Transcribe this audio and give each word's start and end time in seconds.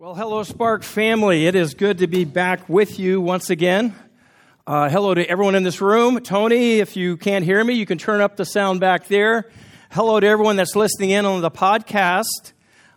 Well, 0.00 0.14
hello, 0.14 0.42
Spark 0.44 0.82
family. 0.82 1.46
It 1.46 1.54
is 1.54 1.74
good 1.74 1.98
to 1.98 2.06
be 2.06 2.24
back 2.24 2.70
with 2.70 2.98
you 2.98 3.20
once 3.20 3.50
again. 3.50 3.94
Uh, 4.66 4.88
hello 4.88 5.12
to 5.12 5.28
everyone 5.28 5.54
in 5.54 5.62
this 5.62 5.82
room. 5.82 6.20
Tony, 6.20 6.78
if 6.78 6.96
you 6.96 7.18
can't 7.18 7.44
hear 7.44 7.62
me, 7.62 7.74
you 7.74 7.84
can 7.84 7.98
turn 7.98 8.22
up 8.22 8.36
the 8.36 8.46
sound 8.46 8.80
back 8.80 9.08
there. 9.08 9.50
Hello 9.90 10.18
to 10.18 10.26
everyone 10.26 10.56
that's 10.56 10.74
listening 10.74 11.10
in 11.10 11.26
on 11.26 11.42
the 11.42 11.50
podcast. 11.50 12.54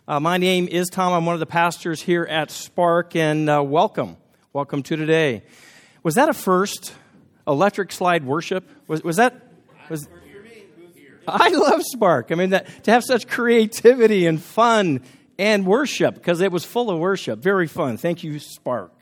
Uh, 0.08 0.18
my 0.18 0.38
name 0.38 0.66
is 0.66 0.88
Tom. 0.88 1.12
I'm 1.12 1.26
one 1.26 1.34
of 1.34 1.40
the 1.40 1.46
pastors 1.46 2.00
here 2.00 2.24
at 2.24 2.50
Spark, 2.50 3.14
and 3.14 3.50
uh, 3.50 3.62
welcome. 3.62 4.16
Welcome 4.54 4.82
to 4.84 4.96
today. 4.96 5.42
Was 6.02 6.14
that 6.14 6.30
a 6.30 6.34
first? 6.34 6.94
Electric 7.46 7.92
slide 7.92 8.24
worship? 8.24 8.66
Was, 8.88 9.04
was 9.04 9.16
that? 9.16 9.34
Was, 9.90 10.08
I 11.28 11.50
love 11.50 11.82
Spark. 11.82 12.32
I 12.32 12.34
mean, 12.34 12.48
that, 12.50 12.66
to 12.84 12.92
have 12.92 13.04
such 13.04 13.28
creativity 13.28 14.24
and 14.24 14.42
fun 14.42 15.02
and 15.38 15.66
worship 15.66 16.14
because 16.14 16.40
it 16.40 16.52
was 16.52 16.64
full 16.64 16.90
of 16.90 16.98
worship. 16.98 17.40
Very 17.40 17.66
fun. 17.66 17.96
Thank 17.96 18.22
you, 18.22 18.38
Spark. 18.38 18.92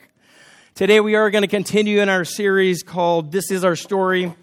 Today 0.75 1.01
we 1.01 1.15
are 1.15 1.31
going 1.31 1.43
to 1.43 1.49
continue 1.49 2.01
in 2.01 2.09
our 2.09 2.25
series 2.25 2.83
called 2.83 3.31
This 3.31 3.51
Is 3.51 3.65
Our 3.65 3.77
Story, 3.77 4.35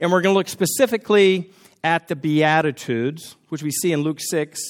and 0.00 0.12
we're 0.12 0.20
going 0.20 0.34
to 0.34 0.38
look 0.38 0.48
specifically 0.48 1.50
at 1.82 2.08
the 2.08 2.16
Beatitudes, 2.16 3.36
which 3.48 3.62
we 3.62 3.70
see 3.70 3.92
in 3.92 4.02
Luke 4.02 4.20
6, 4.20 4.60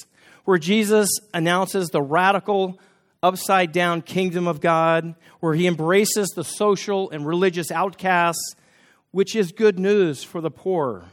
where 0.44 0.58
Jesus 0.58 1.08
announces 1.34 1.88
the 1.88 2.00
radical 2.00 2.78
upside 3.22 3.72
down 3.72 4.02
kingdom 4.02 4.46
of 4.46 4.60
God, 4.60 5.14
where 5.40 5.54
he 5.54 5.66
embraces 5.66 6.28
the 6.28 6.44
social 6.44 7.10
and 7.10 7.26
religious 7.26 7.72
outcasts, 7.72 8.54
which 9.10 9.34
is 9.34 9.50
good 9.50 9.78
news 9.78 10.22
for 10.22 10.40
the 10.40 10.50
poor, 10.50 11.06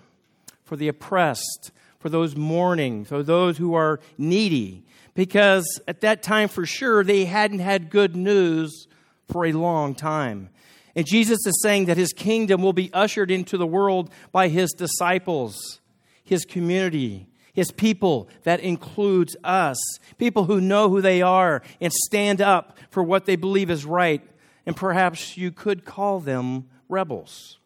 for 0.63 0.75
the 0.75 0.87
oppressed, 0.87 1.71
for 2.05 2.09
those 2.09 2.35
mourning, 2.35 3.03
for 3.03 3.23
those 3.23 3.57
who 3.57 3.73
are 3.73 3.99
needy 4.15 4.85
because 5.15 5.81
at 5.87 6.01
that 6.01 6.21
time, 6.21 6.49
for 6.49 6.67
sure, 6.67 7.03
they 7.03 7.25
hadn't 7.25 7.57
had 7.57 7.89
good 7.89 8.15
news 8.15 8.87
for 9.27 9.43
a 9.43 9.53
long 9.53 9.95
time. 9.95 10.49
And 10.95 11.07
Jesus 11.07 11.39
is 11.47 11.59
saying 11.63 11.85
that 11.85 11.97
his 11.97 12.13
kingdom 12.13 12.61
will 12.61 12.73
be 12.73 12.93
ushered 12.93 13.31
into 13.31 13.57
the 13.57 13.65
world 13.65 14.11
by 14.31 14.49
his 14.49 14.71
disciples, 14.73 15.81
his 16.23 16.45
community, 16.45 17.27
his 17.53 17.71
people. 17.71 18.29
That 18.43 18.59
includes 18.59 19.35
us, 19.43 19.79
people 20.19 20.43
who 20.43 20.61
know 20.61 20.89
who 20.89 21.01
they 21.01 21.23
are 21.23 21.63
and 21.81 21.91
stand 21.91 22.39
up 22.39 22.77
for 22.91 23.01
what 23.01 23.25
they 23.25 23.35
believe 23.35 23.71
is 23.71 23.83
right. 23.83 24.21
And 24.67 24.75
perhaps 24.75 25.37
you 25.37 25.51
could 25.51 25.85
call 25.85 26.19
them 26.19 26.67
rebels. 26.87 27.57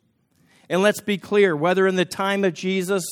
And 0.69 0.81
let's 0.81 1.01
be 1.01 1.17
clear 1.17 1.57
whether 1.57 1.87
in 1.87 1.95
the 1.95 2.05
time 2.05 2.45
of 2.45 2.53
Jesus 2.53 3.03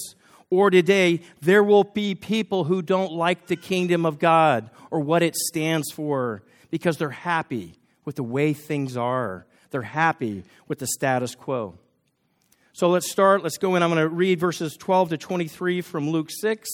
or 0.49 0.69
today, 0.69 1.21
there 1.41 1.63
will 1.63 1.83
be 1.83 2.15
people 2.15 2.63
who 2.63 2.81
don't 2.81 3.11
like 3.11 3.47
the 3.47 3.55
kingdom 3.55 4.05
of 4.05 4.19
God 4.19 4.69
or 4.91 4.99
what 4.99 5.23
it 5.23 5.35
stands 5.35 5.91
for 5.91 6.43
because 6.69 6.97
they're 6.97 7.09
happy 7.09 7.75
with 8.05 8.15
the 8.15 8.23
way 8.23 8.53
things 8.53 8.95
are. 8.95 9.45
They're 9.71 9.81
happy 9.81 10.45
with 10.67 10.79
the 10.79 10.87
status 10.87 11.35
quo. 11.35 11.77
So 12.71 12.89
let's 12.89 13.11
start. 13.11 13.43
Let's 13.43 13.57
go 13.57 13.75
in. 13.75 13.83
I'm 13.83 13.89
going 13.89 14.01
to 14.01 14.07
read 14.07 14.39
verses 14.39 14.77
12 14.77 15.09
to 15.09 15.17
23 15.17 15.81
from 15.81 16.09
Luke 16.09 16.29
6. 16.29 16.69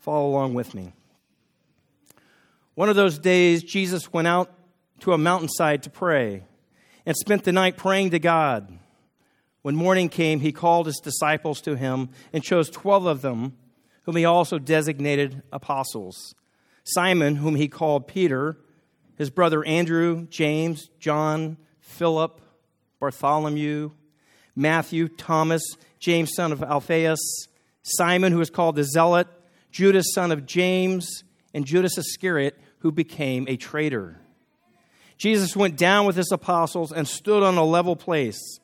Follow 0.00 0.28
along 0.28 0.54
with 0.54 0.74
me. 0.74 0.92
One 2.74 2.88
of 2.88 2.96
those 2.96 3.18
days, 3.18 3.62
Jesus 3.62 4.12
went 4.12 4.28
out 4.28 4.52
to 5.00 5.12
a 5.12 5.18
mountainside 5.18 5.82
to 5.82 5.90
pray 5.90 6.44
and 7.04 7.16
spent 7.16 7.44
the 7.44 7.52
night 7.52 7.76
praying 7.76 8.10
to 8.10 8.18
God. 8.18 8.78
When 9.66 9.74
morning 9.74 10.10
came, 10.10 10.38
he 10.38 10.52
called 10.52 10.86
his 10.86 11.00
disciples 11.02 11.60
to 11.62 11.74
him 11.74 12.10
and 12.32 12.44
chose 12.44 12.70
12 12.70 13.06
of 13.06 13.20
them, 13.20 13.56
whom 14.04 14.14
he 14.14 14.24
also 14.24 14.60
designated 14.60 15.42
apostles 15.50 16.36
Simon, 16.84 17.34
whom 17.34 17.56
he 17.56 17.66
called 17.66 18.06
Peter, 18.06 18.56
his 19.18 19.28
brother 19.28 19.64
Andrew, 19.64 20.28
James, 20.28 20.88
John, 21.00 21.56
Philip, 21.80 22.40
Bartholomew, 23.00 23.90
Matthew, 24.54 25.08
Thomas, 25.08 25.64
James, 25.98 26.30
son 26.36 26.52
of 26.52 26.62
Alphaeus, 26.62 27.48
Simon, 27.82 28.30
who 28.30 28.38
was 28.38 28.50
called 28.50 28.76
the 28.76 28.84
Zealot, 28.84 29.26
Judas, 29.72 30.14
son 30.14 30.30
of 30.30 30.46
James, 30.46 31.24
and 31.52 31.64
Judas 31.64 31.98
Iscariot, 31.98 32.56
who 32.78 32.92
became 32.92 33.48
a 33.48 33.56
traitor. 33.56 34.20
Jesus 35.18 35.56
went 35.56 35.76
down 35.76 36.06
with 36.06 36.14
his 36.14 36.30
apostles 36.30 36.92
and 36.92 37.08
stood 37.08 37.42
on 37.42 37.56
a 37.56 37.64
level 37.64 37.96
place. 37.96 38.60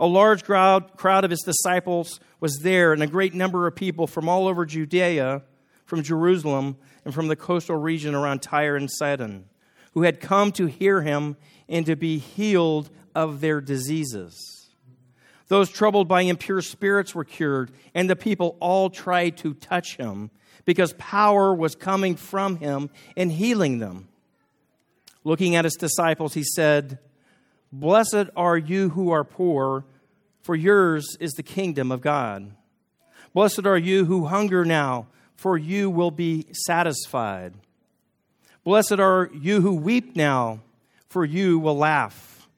A 0.00 0.06
large 0.06 0.44
crowd, 0.44 0.96
crowd 0.96 1.24
of 1.24 1.30
his 1.30 1.42
disciples 1.42 2.20
was 2.40 2.60
there, 2.62 2.94
and 2.94 3.02
a 3.02 3.06
great 3.06 3.34
number 3.34 3.66
of 3.66 3.76
people 3.76 4.06
from 4.06 4.30
all 4.30 4.48
over 4.48 4.64
Judea, 4.64 5.42
from 5.84 6.02
Jerusalem, 6.02 6.78
and 7.04 7.12
from 7.12 7.28
the 7.28 7.36
coastal 7.36 7.76
region 7.76 8.14
around 8.14 8.40
Tyre 8.40 8.76
and 8.76 8.90
Sidon, 8.90 9.44
who 9.92 10.02
had 10.02 10.18
come 10.18 10.52
to 10.52 10.66
hear 10.66 11.02
him 11.02 11.36
and 11.68 11.84
to 11.84 11.96
be 11.96 12.16
healed 12.16 12.88
of 13.14 13.42
their 13.42 13.60
diseases. 13.60 14.70
Those 15.48 15.68
troubled 15.68 16.08
by 16.08 16.22
impure 16.22 16.62
spirits 16.62 17.14
were 17.14 17.24
cured, 17.24 17.70
and 17.94 18.08
the 18.08 18.16
people 18.16 18.56
all 18.58 18.88
tried 18.88 19.36
to 19.38 19.52
touch 19.52 19.98
him 19.98 20.30
because 20.64 20.94
power 20.94 21.54
was 21.54 21.74
coming 21.74 22.16
from 22.16 22.56
him 22.56 22.88
and 23.18 23.30
healing 23.30 23.80
them. 23.80 24.08
Looking 25.24 25.56
at 25.56 25.64
his 25.66 25.74
disciples, 25.74 26.32
he 26.32 26.44
said, 26.44 27.00
Blessed 27.72 28.30
are 28.34 28.58
you 28.58 28.90
who 28.90 29.10
are 29.10 29.24
poor, 29.24 29.84
for 30.42 30.54
yours 30.54 31.16
is 31.20 31.32
the 31.32 31.42
kingdom 31.42 31.92
of 31.92 32.00
God. 32.00 32.52
Blessed 33.32 33.66
are 33.66 33.78
you 33.78 34.06
who 34.06 34.26
hunger 34.26 34.64
now, 34.64 35.06
for 35.36 35.56
you 35.56 35.88
will 35.88 36.10
be 36.10 36.46
satisfied. 36.52 37.54
Blessed 38.64 38.98
are 39.00 39.30
you 39.32 39.60
who 39.60 39.74
weep 39.74 40.16
now, 40.16 40.60
for 41.08 41.24
you 41.24 41.58
will 41.58 41.76
laugh. 41.76 42.48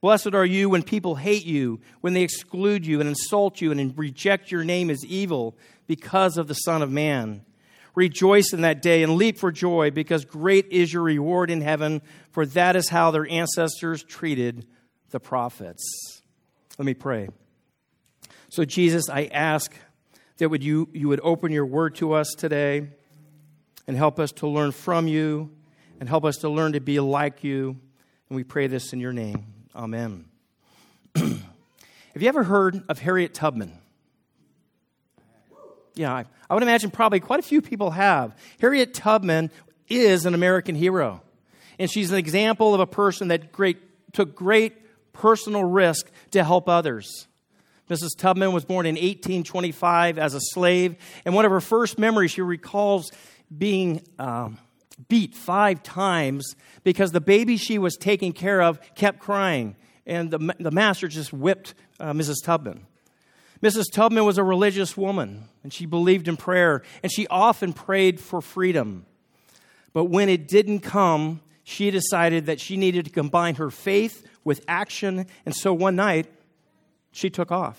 Blessed 0.00 0.34
are 0.34 0.44
you 0.44 0.68
when 0.68 0.82
people 0.82 1.14
hate 1.14 1.46
you, 1.46 1.80
when 2.00 2.12
they 2.12 2.22
exclude 2.22 2.84
you 2.86 3.00
and 3.00 3.08
insult 3.08 3.60
you 3.60 3.72
and 3.72 3.96
reject 3.96 4.50
your 4.50 4.62
name 4.62 4.90
as 4.90 5.04
evil 5.06 5.56
because 5.86 6.36
of 6.36 6.48
the 6.48 6.54
Son 6.54 6.82
of 6.82 6.90
Man. 6.90 7.42
Rejoice 7.94 8.52
in 8.52 8.62
that 8.62 8.82
day 8.82 9.02
and 9.02 9.14
leap 9.14 9.38
for 9.38 9.52
joy, 9.52 9.90
because 9.90 10.24
great 10.24 10.66
is 10.70 10.92
your 10.92 11.02
reward 11.02 11.50
in 11.50 11.60
heaven, 11.60 12.02
for 12.32 12.44
that 12.46 12.76
is 12.76 12.88
how 12.88 13.12
their 13.12 13.26
ancestors 13.28 14.02
treated 14.02 14.66
the 15.10 15.20
prophets. 15.20 16.13
Let 16.78 16.86
me 16.86 16.94
pray. 16.94 17.28
So, 18.48 18.64
Jesus, 18.64 19.08
I 19.08 19.26
ask 19.26 19.72
that 20.38 20.48
would 20.48 20.64
you, 20.64 20.88
you 20.92 21.08
would 21.08 21.20
open 21.22 21.52
your 21.52 21.66
word 21.66 21.94
to 21.96 22.12
us 22.14 22.34
today 22.36 22.88
and 23.86 23.96
help 23.96 24.18
us 24.18 24.32
to 24.32 24.48
learn 24.48 24.72
from 24.72 25.06
you 25.06 25.50
and 26.00 26.08
help 26.08 26.24
us 26.24 26.38
to 26.38 26.48
learn 26.48 26.72
to 26.72 26.80
be 26.80 26.98
like 26.98 27.44
you. 27.44 27.76
And 28.28 28.36
we 28.36 28.42
pray 28.42 28.66
this 28.66 28.92
in 28.92 28.98
your 28.98 29.12
name. 29.12 29.46
Amen. 29.74 30.24
Have 31.14 32.22
you 32.22 32.28
ever 32.28 32.42
heard 32.42 32.82
of 32.88 32.98
Harriet 32.98 33.34
Tubman? 33.34 33.78
Yeah, 35.94 36.12
I, 36.12 36.24
I 36.50 36.54
would 36.54 36.64
imagine 36.64 36.90
probably 36.90 37.20
quite 37.20 37.38
a 37.38 37.44
few 37.44 37.62
people 37.62 37.92
have. 37.92 38.36
Harriet 38.60 38.94
Tubman 38.94 39.52
is 39.88 40.26
an 40.26 40.34
American 40.34 40.74
hero. 40.74 41.22
And 41.78 41.88
she's 41.88 42.10
an 42.10 42.18
example 42.18 42.74
of 42.74 42.80
a 42.80 42.86
person 42.86 43.28
that 43.28 43.52
great, 43.52 43.78
took 44.12 44.34
great 44.34 44.74
personal 45.14 45.64
risk 45.64 46.10
to 46.32 46.44
help 46.44 46.68
others. 46.68 47.26
Mrs. 47.88 48.16
Tubman 48.16 48.52
was 48.52 48.64
born 48.64 48.86
in 48.86 48.94
1825 48.94 50.18
as 50.18 50.34
a 50.34 50.40
slave, 50.40 50.96
and 51.24 51.34
one 51.34 51.44
of 51.44 51.50
her 51.50 51.60
first 51.60 51.98
memories, 51.98 52.30
she 52.30 52.42
recalls 52.42 53.10
being 53.56 54.02
um, 54.18 54.58
beat 55.08 55.34
five 55.34 55.82
times 55.82 56.56
because 56.82 57.12
the 57.12 57.20
baby 57.20 57.56
she 57.56 57.78
was 57.78 57.96
taking 57.96 58.32
care 58.32 58.62
of 58.62 58.80
kept 58.94 59.18
crying, 59.18 59.76
and 60.06 60.30
the, 60.30 60.54
the 60.58 60.70
master 60.70 61.08
just 61.08 61.32
whipped 61.32 61.74
uh, 62.00 62.12
Mrs. 62.12 62.36
Tubman. 62.42 62.86
Mrs. 63.62 63.84
Tubman 63.92 64.24
was 64.24 64.38
a 64.38 64.44
religious 64.44 64.96
woman, 64.96 65.48
and 65.62 65.72
she 65.72 65.86
believed 65.86 66.28
in 66.28 66.36
prayer, 66.36 66.82
and 67.02 67.12
she 67.12 67.26
often 67.28 67.72
prayed 67.72 68.20
for 68.20 68.40
freedom. 68.40 69.06
But 69.92 70.04
when 70.06 70.28
it 70.28 70.48
didn't 70.48 70.80
come, 70.80 71.40
she 71.62 71.90
decided 71.90 72.46
that 72.46 72.60
she 72.60 72.76
needed 72.76 73.06
to 73.06 73.10
combine 73.10 73.54
her 73.56 73.70
faith 73.70 74.26
with 74.44 74.64
action. 74.68 75.26
And 75.44 75.54
so 75.54 75.72
one 75.72 75.96
night, 75.96 76.26
she 77.12 77.30
took 77.30 77.50
off 77.50 77.78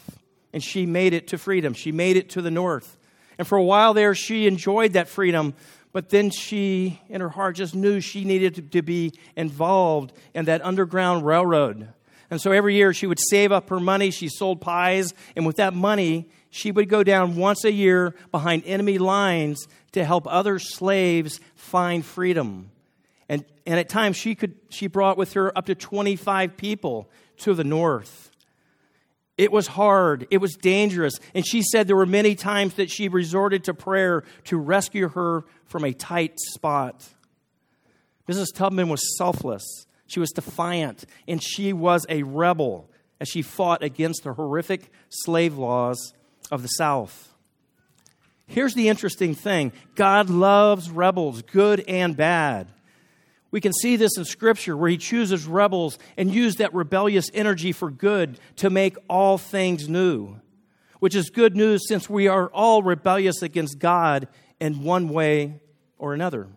and 0.54 0.64
she 0.64 0.86
made 0.86 1.14
it 1.14 1.28
to 1.28 1.38
freedom. 1.38 1.74
She 1.74 1.92
made 1.92 2.18
it 2.18 2.30
to 2.32 2.42
the 2.42 2.52
north. 2.52 2.98
And 3.38 3.48
for 3.48 3.58
a 3.58 3.64
while 3.64 3.94
there, 3.94 4.16
she 4.16 4.48
enjoyed 4.48 4.94
that 4.94 5.10
freedom. 5.10 5.54
But 5.92 6.10
then 6.10 6.30
she, 6.30 7.02
in 7.10 7.22
her 7.22 7.30
heart, 7.30 7.56
just 7.56 7.76
knew 7.76 8.00
she 8.00 8.24
needed 8.24 8.72
to 8.72 8.82
be 8.82 9.14
involved 9.36 10.14
in 10.34 10.46
that 10.46 10.64
underground 10.64 11.26
railroad. 11.26 11.90
And 12.30 12.42
so 12.42 12.52
every 12.52 12.76
year 12.76 12.94
she 12.94 13.08
would 13.08 13.20
save 13.30 13.52
up 13.52 13.70
her 13.70 13.80
money. 13.80 14.12
She 14.12 14.30
sold 14.30 14.62
pies. 14.62 15.14
And 15.36 15.46
with 15.46 15.58
that 15.58 15.74
money, 15.74 16.30
she 16.50 16.72
would 16.72 16.90
go 16.90 17.04
down 17.04 17.36
once 17.36 17.64
a 17.64 17.72
year 17.72 18.16
behind 18.32 18.64
enemy 18.66 18.98
lines 18.98 19.68
to 19.92 20.04
help 20.04 20.26
other 20.28 20.60
slaves 20.60 21.40
find 21.56 22.06
freedom. 22.06 22.72
And, 23.28 23.44
and 23.66 23.80
at 23.80 23.90
times 23.90 24.18
she, 24.18 24.36
could, 24.36 24.56
she 24.70 24.88
brought 24.88 25.18
with 25.18 25.34
her 25.34 25.56
up 25.58 25.66
to 25.66 25.76
25 25.76 26.58
people 26.58 27.10
to 27.38 27.54
the 27.54 27.64
north. 27.64 28.32
It 29.38 29.52
was 29.52 29.68
hard. 29.68 30.28
It 30.32 30.38
was 30.38 30.56
dangerous. 30.56 31.20
And 31.34 31.46
she 31.46 31.62
said 31.62 31.88
there 31.88 31.96
were 31.96 32.06
many 32.06 32.36
times 32.36 32.76
that 32.76 32.90
she 32.90 33.10
resorted 33.10 33.66
to 33.66 33.74
prayer 33.74 34.24
to 34.46 34.58
rescue 34.58 35.10
her 35.10 35.44
from 35.66 35.84
a 35.84 35.94
tight 35.94 36.40
spot. 36.54 37.04
Mrs. 38.30 38.54
Tubman 38.54 38.90
was 38.90 39.18
selfless, 39.18 39.86
she 40.08 40.20
was 40.20 40.32
defiant, 40.32 41.06
and 41.28 41.44
she 41.44 41.74
was 41.74 42.06
a 42.10 42.24
rebel 42.24 42.90
as 43.20 43.28
she 43.28 43.42
fought 43.42 43.84
against 43.84 44.24
the 44.24 44.34
horrific 44.34 44.92
slave 45.10 45.58
laws 45.58 46.14
of 46.52 46.62
the 46.62 46.68
South. 46.70 47.34
Here's 48.48 48.74
the 48.74 48.90
interesting 48.90 49.36
thing 49.36 49.74
God 49.96 50.30
loves 50.30 50.90
rebels, 50.90 51.42
good 51.42 51.84
and 51.88 52.16
bad. 52.16 52.68
We 53.56 53.62
can 53.62 53.72
see 53.72 53.96
this 53.96 54.18
in 54.18 54.26
Scripture 54.26 54.76
where 54.76 54.90
He 54.90 54.98
chooses 54.98 55.48
rebels 55.48 55.98
and 56.18 56.30
use 56.30 56.58
that 56.58 56.74
rebellious 56.74 57.32
energy 57.34 57.72
for 57.72 57.90
good 57.90 58.38
to 58.58 58.70
make 58.70 58.98
all 59.08 59.38
things 59.38 59.88
new, 59.88 60.42
which 61.00 61.16
is 61.16 61.30
good 61.30 61.56
news 61.56 61.88
since 61.88 62.10
we 62.10 62.28
are 62.28 62.50
all 62.50 62.84
rebellious 62.84 63.42
against 63.42 63.80
God 63.80 64.28
in 64.60 64.84
one 64.84 65.08
way 65.08 65.62
or 65.98 66.14
another. 66.14 66.50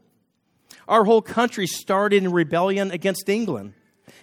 Our 0.89 1.05
whole 1.05 1.23
country 1.23 1.69
started 1.69 2.25
in 2.25 2.33
rebellion 2.33 2.91
against 2.91 3.29
England. 3.29 3.75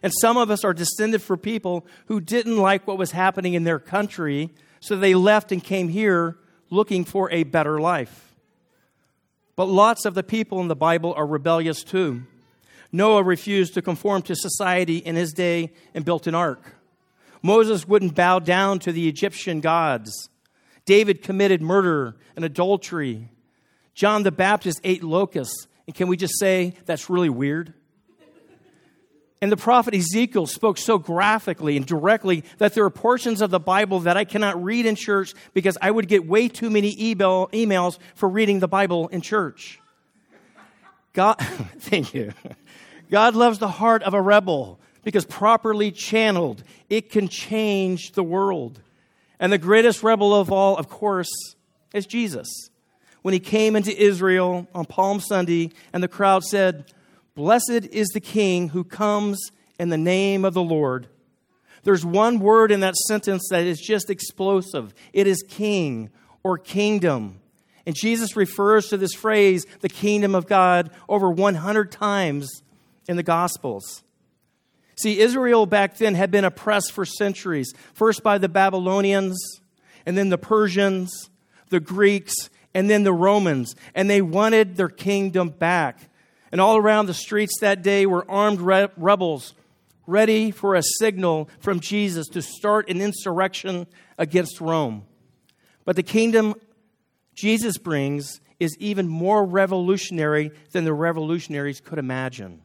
And 0.04 0.12
some 0.20 0.36
of 0.36 0.52
us 0.52 0.66
are 0.66 0.74
descended 0.74 1.22
from 1.22 1.40
people 1.40 1.88
who 2.08 2.20
didn't 2.20 2.58
like 2.58 2.86
what 2.86 2.98
was 2.98 3.12
happening 3.12 3.54
in 3.54 3.64
their 3.64 3.80
country, 3.80 4.54
so 4.82 4.98
they 4.98 5.16
left 5.16 5.54
and 5.54 5.64
came 5.64 5.88
here 5.88 6.40
looking 6.70 7.06
for 7.06 7.32
a 7.32 7.44
better 7.44 7.80
life. 7.80 8.36
But 9.56 9.68
lots 9.68 10.04
of 10.04 10.14
the 10.14 10.24
people 10.24 10.60
in 10.60 10.68
the 10.68 10.76
Bible 10.76 11.14
are 11.16 11.26
rebellious 11.26 11.82
too. 11.82 12.24
Noah 12.96 13.24
refused 13.24 13.74
to 13.74 13.82
conform 13.82 14.22
to 14.24 14.36
society 14.36 14.98
in 14.98 15.16
his 15.16 15.34
day 15.34 15.72
and 15.94 16.06
built 16.06 16.28
an 16.28 16.36
ark. 16.36 16.76
Moses 17.42 17.88
wouldn't 17.88 18.16
bow 18.16 18.40
down 18.40 18.80
to 18.80 18.92
the 18.92 19.08
Egyptian 19.08 19.60
gods. 19.60 20.30
David 20.86 21.22
committed 21.22 21.62
murder 21.62 22.16
and 22.36 22.46
adultery. 22.46 23.30
John 23.94 24.24
the 24.24 24.32
Baptist 24.32 24.80
ate 24.84 25.04
locusts. 25.04 25.68
And 25.88 25.96
can 25.96 26.08
we 26.08 26.18
just 26.18 26.40
say 26.40 26.74
that's 26.86 27.10
really 27.10 27.30
weird? 27.30 27.74
And 29.42 29.52
the 29.52 29.58
prophet 29.58 29.94
Ezekiel 29.94 30.48
spoke 30.48 30.78
so 30.78 30.98
graphically 30.98 31.78
and 31.78 31.86
directly 31.86 32.46
that 32.58 32.74
there 32.74 32.86
are 32.86 32.90
portions 32.90 33.42
of 33.42 33.52
the 33.52 33.60
Bible 33.60 34.00
that 34.02 34.16
I 34.18 34.24
cannot 34.24 34.64
read 34.64 34.86
in 34.86 34.96
church 34.96 35.34
because 35.54 35.78
I 35.82 35.92
would 35.92 36.08
get 36.08 36.26
way 36.26 36.48
too 36.48 36.70
many 36.70 36.96
email, 37.00 37.50
emails 37.50 38.00
for 38.16 38.30
reading 38.30 38.60
the 38.60 38.68
Bible 38.68 39.10
in 39.10 39.22
church. 39.22 39.82
God, 41.14 41.36
thank 41.80 42.14
you. 42.14 42.34
God 43.10 43.36
loves 43.36 43.60
the 43.60 43.68
heart 43.68 44.04
of 44.04 44.14
a 44.14 44.22
rebel 44.22 44.80
because 45.04 45.26
properly 45.26 45.92
channeled, 45.92 46.64
it 46.90 47.10
can 47.10 47.28
change 47.28 48.14
the 48.14 48.24
world. 48.24 48.82
And 49.40 49.52
the 49.52 49.58
greatest 49.58 50.04
rebel 50.04 50.34
of 50.34 50.52
all, 50.52 50.78
of 50.78 50.90
course, 50.90 51.32
is 51.94 52.06
Jesus. 52.06 52.48
When 53.22 53.34
he 53.34 53.40
came 53.40 53.76
into 53.76 53.96
Israel 53.96 54.68
on 54.74 54.86
Palm 54.86 55.20
Sunday, 55.20 55.72
and 55.94 56.02
the 56.02 56.08
crowd 56.08 56.44
said, 56.44 56.92
Blessed 57.36 57.88
is 57.92 58.08
the 58.10 58.20
King 58.20 58.70
who 58.70 58.84
comes 58.84 59.52
in 59.80 59.90
the 59.90 59.98
name 59.98 60.46
of 60.46 60.54
the 60.54 60.64
Lord. 60.64 61.08
There's 61.84 62.06
one 62.06 62.40
word 62.40 62.72
in 62.72 62.80
that 62.80 62.96
sentence 62.96 63.48
that 63.52 63.64
is 63.64 63.80
just 63.80 64.10
explosive 64.10 64.94
it 65.14 65.28
is 65.28 65.44
king 65.48 66.10
or 66.44 66.58
kingdom. 66.58 67.40
And 67.86 67.96
Jesus 67.96 68.36
refers 68.36 68.88
to 68.88 68.98
this 68.98 69.14
phrase, 69.14 69.66
the 69.82 69.90
kingdom 69.90 70.34
of 70.34 70.48
God, 70.48 70.90
over 71.08 71.30
100 71.30 71.92
times 71.92 72.64
in 73.08 73.18
the 73.18 73.24
Gospels. 73.24 74.04
See, 74.98 75.20
Israel 75.20 75.66
back 75.66 75.98
then 75.98 76.16
had 76.16 76.32
been 76.32 76.46
oppressed 76.46 76.92
for 76.92 77.06
centuries, 77.06 77.74
first 77.94 78.24
by 78.24 78.38
the 78.38 78.50
Babylonians, 78.50 79.38
and 80.06 80.18
then 80.18 80.30
the 80.30 80.38
Persians, 80.38 81.30
the 81.70 81.80
Greeks, 81.80 82.50
and 82.74 82.90
then 82.90 83.04
the 83.04 83.14
Romans, 83.14 83.76
and 83.94 84.10
they 84.10 84.22
wanted 84.22 84.76
their 84.76 84.90
kingdom 84.90 85.50
back. 85.50 86.10
And 86.52 86.62
all 86.62 86.78
around 86.78 87.08
the 87.08 87.14
streets 87.14 87.60
that 87.60 87.82
day 87.82 88.06
were 88.06 88.30
armed 88.30 88.62
re- 88.62 88.88
rebels 88.96 89.54
ready 90.08 90.52
for 90.52 90.76
a 90.76 90.84
signal 91.00 91.50
from 91.60 91.80
Jesus 91.80 92.28
to 92.30 92.42
start 92.42 92.90
an 92.90 93.02
insurrection 93.02 93.88
against 94.18 94.62
Rome. 94.62 95.04
But 95.84 95.96
the 95.96 96.04
kingdom 96.04 96.56
Jesus 97.34 97.78
brings 97.78 98.40
is 98.60 98.78
even 98.80 99.08
more 99.08 99.46
revolutionary 99.46 100.52
than 100.72 100.86
the 100.86 100.94
revolutionaries 100.94 101.82
could 101.82 102.00
imagine. 102.00 102.62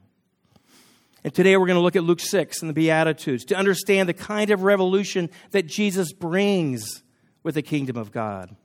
And 1.23 1.35
today 1.35 1.57
we're 1.57 1.67
going 1.67 1.77
to 1.77 1.83
look 1.83 1.97
at 1.97 2.05
Luke 2.05 2.21
6 2.21 2.63
and 2.63 2.69
the 2.71 2.75
Beatitudes 2.75 3.45
to 3.47 3.57
understand 3.57 4.09
the 4.09 4.15
kind 4.15 4.51
of 4.51 4.63
revolution 4.63 5.31
that 5.51 5.67
Jesus 5.67 6.13
brings 6.13 7.03
with 7.43 7.57
the 7.57 7.63
kingdom 7.63 7.97
of 7.97 8.11
God. 8.11 8.57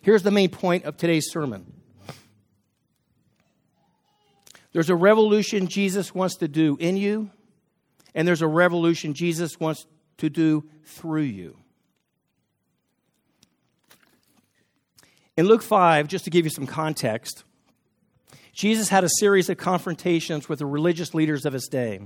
Here's 0.00 0.22
the 0.22 0.30
main 0.30 0.50
point 0.50 0.84
of 0.84 0.96
today's 0.96 1.30
sermon 1.30 1.72
there's 4.72 4.90
a 4.90 4.96
revolution 4.96 5.68
Jesus 5.68 6.12
wants 6.12 6.34
to 6.36 6.48
do 6.48 6.76
in 6.80 6.96
you, 6.96 7.30
and 8.12 8.26
there's 8.26 8.42
a 8.42 8.48
revolution 8.48 9.14
Jesus 9.14 9.60
wants 9.60 9.86
to 10.18 10.28
do 10.28 10.64
through 10.84 11.22
you. 11.22 11.56
In 15.36 15.46
Luke 15.46 15.62
5, 15.62 16.08
just 16.08 16.24
to 16.24 16.30
give 16.30 16.44
you 16.44 16.50
some 16.50 16.66
context, 16.66 17.44
Jesus 18.54 18.88
had 18.88 19.04
a 19.04 19.08
series 19.18 19.50
of 19.50 19.58
confrontations 19.58 20.48
with 20.48 20.60
the 20.60 20.66
religious 20.66 21.12
leaders 21.12 21.44
of 21.44 21.52
his 21.52 21.66
day. 21.66 22.00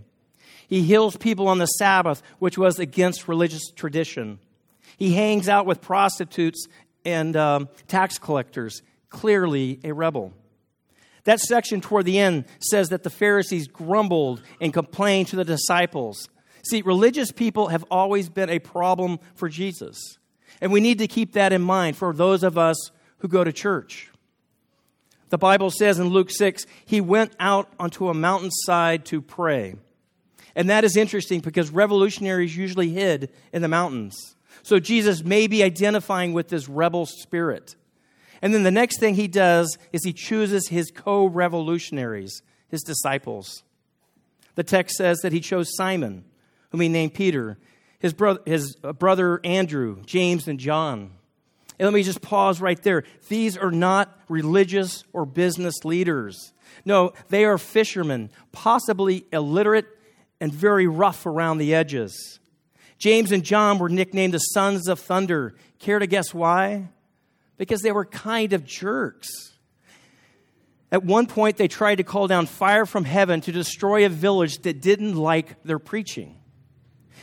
He 0.66 0.82
heals 0.82 1.16
people 1.16 1.46
on 1.48 1.58
the 1.58 1.66
Sabbath, 1.66 2.22
which 2.38 2.58
was 2.58 2.78
against 2.78 3.28
religious 3.28 3.70
tradition. 3.70 4.38
He 4.96 5.12
hangs 5.14 5.48
out 5.48 5.66
with 5.66 5.80
prostitutes 5.80 6.66
and 7.04 7.36
um, 7.36 7.68
tax 7.86 8.18
collectors, 8.18 8.82
clearly 9.10 9.78
a 9.84 9.92
rebel. 9.92 10.32
That 11.24 11.40
section 11.40 11.80
toward 11.80 12.06
the 12.06 12.18
end 12.18 12.46
says 12.60 12.88
that 12.88 13.02
the 13.02 13.10
Pharisees 13.10 13.68
grumbled 13.68 14.42
and 14.60 14.72
complained 14.72 15.28
to 15.28 15.36
the 15.36 15.44
disciples. 15.44 16.28
See, 16.68 16.82
religious 16.82 17.32
people 17.32 17.68
have 17.68 17.84
always 17.90 18.28
been 18.28 18.48
a 18.48 18.58
problem 18.58 19.18
for 19.34 19.48
Jesus. 19.48 20.18
And 20.60 20.72
we 20.72 20.80
need 20.80 20.98
to 20.98 21.06
keep 21.06 21.34
that 21.34 21.52
in 21.52 21.62
mind 21.62 21.96
for 21.96 22.14
those 22.14 22.42
of 22.42 22.56
us 22.56 22.90
who 23.18 23.28
go 23.28 23.44
to 23.44 23.52
church. 23.52 24.10
The 25.30 25.38
Bible 25.38 25.70
says 25.70 25.98
in 25.98 26.08
Luke 26.08 26.30
6, 26.30 26.64
he 26.84 27.00
went 27.00 27.32
out 27.38 27.72
onto 27.78 28.08
a 28.08 28.14
mountainside 28.14 29.04
to 29.06 29.20
pray. 29.20 29.74
And 30.54 30.70
that 30.70 30.84
is 30.84 30.96
interesting 30.96 31.40
because 31.40 31.70
revolutionaries 31.70 32.56
usually 32.56 32.90
hid 32.90 33.30
in 33.52 33.62
the 33.62 33.68
mountains. 33.68 34.36
So 34.62 34.78
Jesus 34.78 35.22
may 35.22 35.46
be 35.46 35.62
identifying 35.62 36.32
with 36.32 36.48
this 36.48 36.68
rebel 36.68 37.06
spirit. 37.06 37.76
And 38.42 38.54
then 38.54 38.62
the 38.62 38.70
next 38.70 38.98
thing 39.00 39.14
he 39.14 39.28
does 39.28 39.76
is 39.92 40.04
he 40.04 40.12
chooses 40.12 40.68
his 40.68 40.90
co 40.90 41.26
revolutionaries, 41.26 42.42
his 42.68 42.82
disciples. 42.82 43.62
The 44.54 44.64
text 44.64 44.96
says 44.96 45.18
that 45.18 45.32
he 45.32 45.40
chose 45.40 45.76
Simon, 45.76 46.24
whom 46.70 46.80
he 46.80 46.88
named 46.88 47.14
Peter, 47.14 47.58
his, 47.98 48.12
bro- 48.12 48.38
his 48.44 48.76
uh, 48.82 48.92
brother 48.92 49.40
Andrew, 49.44 50.02
James, 50.04 50.48
and 50.48 50.58
John. 50.58 51.12
And 51.78 51.86
let 51.86 51.94
me 51.94 52.02
just 52.02 52.22
pause 52.22 52.60
right 52.60 52.82
there. 52.82 53.04
These 53.28 53.56
are 53.56 53.70
not 53.70 54.16
religious 54.28 55.04
or 55.12 55.24
business 55.24 55.84
leaders. 55.84 56.52
No, 56.84 57.12
they 57.28 57.44
are 57.44 57.58
fishermen, 57.58 58.30
possibly 58.52 59.26
illiterate 59.32 59.86
and 60.40 60.52
very 60.52 60.86
rough 60.86 61.26
around 61.26 61.58
the 61.58 61.74
edges. 61.74 62.40
James 62.98 63.32
and 63.32 63.44
John 63.44 63.78
were 63.78 63.88
nicknamed 63.88 64.34
the 64.34 64.38
sons 64.38 64.88
of 64.88 64.98
thunder. 64.98 65.54
Care 65.78 65.98
to 65.98 66.06
guess 66.06 66.34
why? 66.34 66.88
because 67.58 67.82
they 67.82 67.92
were 67.92 68.06
kind 68.06 68.54
of 68.54 68.64
jerks. 68.64 69.52
At 70.90 71.04
one 71.04 71.26
point, 71.26 71.58
they 71.58 71.68
tried 71.68 71.96
to 71.96 72.04
call 72.04 72.28
down 72.28 72.46
fire 72.46 72.86
from 72.86 73.04
heaven 73.04 73.42
to 73.42 73.52
destroy 73.52 74.06
a 74.06 74.08
village 74.08 74.60
that 74.60 74.80
didn't 74.80 75.16
like 75.16 75.62
their 75.64 75.78
preaching. 75.78 76.36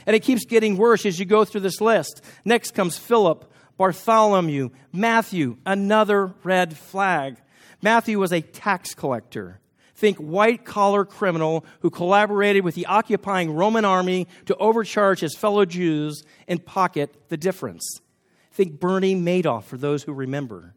And 0.05 0.15
it 0.15 0.19
keeps 0.19 0.45
getting 0.45 0.77
worse 0.77 1.03
as 1.07 1.19
you 1.19 1.25
go 1.25 1.45
through 1.45 1.61
this 1.61 1.81
list. 1.81 2.21
Next 2.43 2.75
comes 2.75 2.95
Philip, 2.95 3.51
Bartholomew, 3.77 4.69
Matthew, 4.93 5.57
another 5.65 6.33
red 6.43 6.77
flag. 6.77 7.37
Matthew 7.81 8.19
was 8.19 8.31
a 8.31 8.41
tax 8.41 8.93
collector. 8.93 9.59
Think 9.95 10.17
white 10.17 10.65
collar 10.65 11.05
criminal 11.05 11.65
who 11.79 11.89
collaborated 11.89 12.63
with 12.63 12.75
the 12.75 12.85
occupying 12.85 13.53
Roman 13.53 13.85
army 13.85 14.27
to 14.45 14.55
overcharge 14.57 15.21
his 15.21 15.35
fellow 15.35 15.65
Jews 15.65 16.23
and 16.47 16.65
pocket 16.65 17.29
the 17.29 17.37
difference. 17.37 18.01
Think 18.51 18.79
Bernie 18.79 19.15
Madoff 19.15 19.63
for 19.63 19.77
those 19.77 20.03
who 20.03 20.13
remember. 20.13 20.73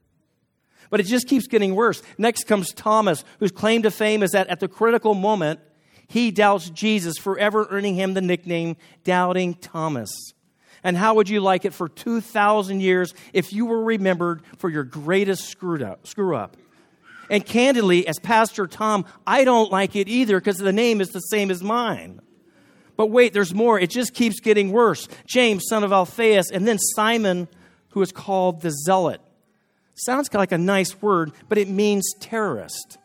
But 0.90 1.00
it 1.00 1.04
just 1.04 1.28
keeps 1.28 1.46
getting 1.46 1.74
worse. 1.74 2.02
Next 2.16 2.44
comes 2.44 2.72
Thomas, 2.72 3.24
whose 3.40 3.52
claim 3.52 3.82
to 3.82 3.90
fame 3.90 4.22
is 4.22 4.30
that 4.32 4.48
at 4.48 4.60
the 4.60 4.68
critical 4.68 5.14
moment, 5.14 5.60
he 6.06 6.30
doubts 6.30 6.70
Jesus, 6.70 7.18
forever 7.18 7.66
earning 7.70 7.94
him 7.94 8.14
the 8.14 8.20
nickname 8.20 8.76
Doubting 9.04 9.54
Thomas. 9.54 10.10
And 10.84 10.96
how 10.96 11.14
would 11.14 11.28
you 11.28 11.40
like 11.40 11.64
it 11.64 11.74
for 11.74 11.88
2,000 11.88 12.80
years 12.80 13.14
if 13.32 13.52
you 13.52 13.66
were 13.66 13.82
remembered 13.82 14.42
for 14.58 14.70
your 14.70 14.84
greatest 14.84 15.44
screwed 15.44 15.82
up, 15.82 16.06
screw 16.06 16.36
up? 16.36 16.56
And 17.30 17.44
candidly, 17.44 18.06
as 18.06 18.18
Pastor 18.18 18.66
Tom, 18.66 19.04
I 19.26 19.44
don't 19.44 19.70
like 19.70 19.96
it 19.96 20.08
either 20.08 20.38
because 20.40 20.58
the 20.58 20.72
name 20.72 21.00
is 21.00 21.10
the 21.10 21.20
same 21.20 21.50
as 21.50 21.62
mine. 21.62 22.20
But 22.96 23.10
wait, 23.10 23.32
there's 23.32 23.54
more. 23.54 23.78
It 23.78 23.90
just 23.90 24.14
keeps 24.14 24.40
getting 24.40 24.72
worse. 24.72 25.08
James, 25.26 25.66
son 25.68 25.84
of 25.84 25.92
Alphaeus, 25.92 26.50
and 26.50 26.66
then 26.66 26.78
Simon, 26.78 27.48
who 27.90 28.02
is 28.02 28.12
called 28.12 28.60
the 28.60 28.70
Zealot. 28.70 29.20
Sounds 29.94 30.32
like 30.32 30.52
a 30.52 30.58
nice 30.58 31.00
word, 31.02 31.32
but 31.48 31.58
it 31.58 31.68
means 31.68 32.12
terrorist. 32.20 32.98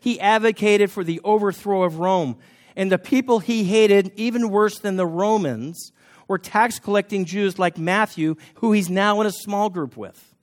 He 0.00 0.12
He 0.12 0.20
advocated 0.20 0.90
for 0.90 1.04
the 1.04 1.20
overthrow 1.22 1.82
of 1.82 1.98
Rome. 1.98 2.38
And 2.76 2.92
the 2.92 2.98
people 2.98 3.40
he 3.40 3.64
hated, 3.64 4.12
even 4.16 4.50
worse 4.50 4.78
than 4.78 4.96
the 4.96 5.06
Romans, 5.06 5.92
were 6.28 6.38
tax 6.38 6.78
collecting 6.78 7.24
Jews 7.24 7.58
like 7.58 7.78
Matthew, 7.78 8.36
who 8.56 8.72
he's 8.72 8.88
now 8.88 9.20
in 9.20 9.26
a 9.26 9.32
small 9.32 9.70
group 9.70 9.96
with. 9.96 10.34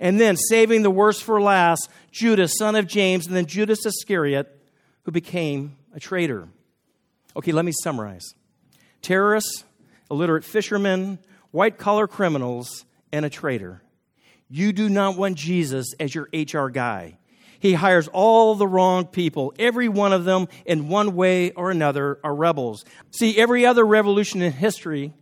And 0.00 0.20
then, 0.20 0.36
saving 0.36 0.82
the 0.82 0.90
worst 0.90 1.22
for 1.22 1.40
last, 1.40 1.88
Judas, 2.10 2.54
son 2.58 2.76
of 2.76 2.86
James, 2.86 3.26
and 3.26 3.36
then 3.36 3.46
Judas 3.46 3.84
Iscariot, 3.84 4.48
who 5.02 5.10
became 5.10 5.76
a 5.92 6.00
traitor. 6.00 6.48
Okay, 7.36 7.52
let 7.52 7.64
me 7.64 7.72
summarize 7.82 8.34
terrorists, 9.02 9.64
illiterate 10.10 10.44
fishermen, 10.44 11.18
white 11.50 11.78
collar 11.78 12.06
criminals, 12.06 12.84
and 13.12 13.24
a 13.24 13.30
traitor. 13.30 13.82
You 14.48 14.72
do 14.72 14.88
not 14.88 15.16
want 15.16 15.36
Jesus 15.36 15.92
as 16.00 16.14
your 16.14 16.28
HR 16.32 16.68
guy. 16.68 17.18
He 17.58 17.74
hires 17.74 18.08
all 18.08 18.54
the 18.54 18.66
wrong 18.66 19.06
people. 19.06 19.52
Every 19.58 19.88
one 19.88 20.12
of 20.12 20.24
them, 20.24 20.48
in 20.64 20.88
one 20.88 21.16
way 21.16 21.50
or 21.52 21.70
another, 21.70 22.18
are 22.22 22.34
rebels. 22.34 22.84
See, 23.10 23.36
every 23.38 23.66
other 23.66 23.84
revolution 23.84 24.42
in 24.42 24.52
history, 24.52 25.12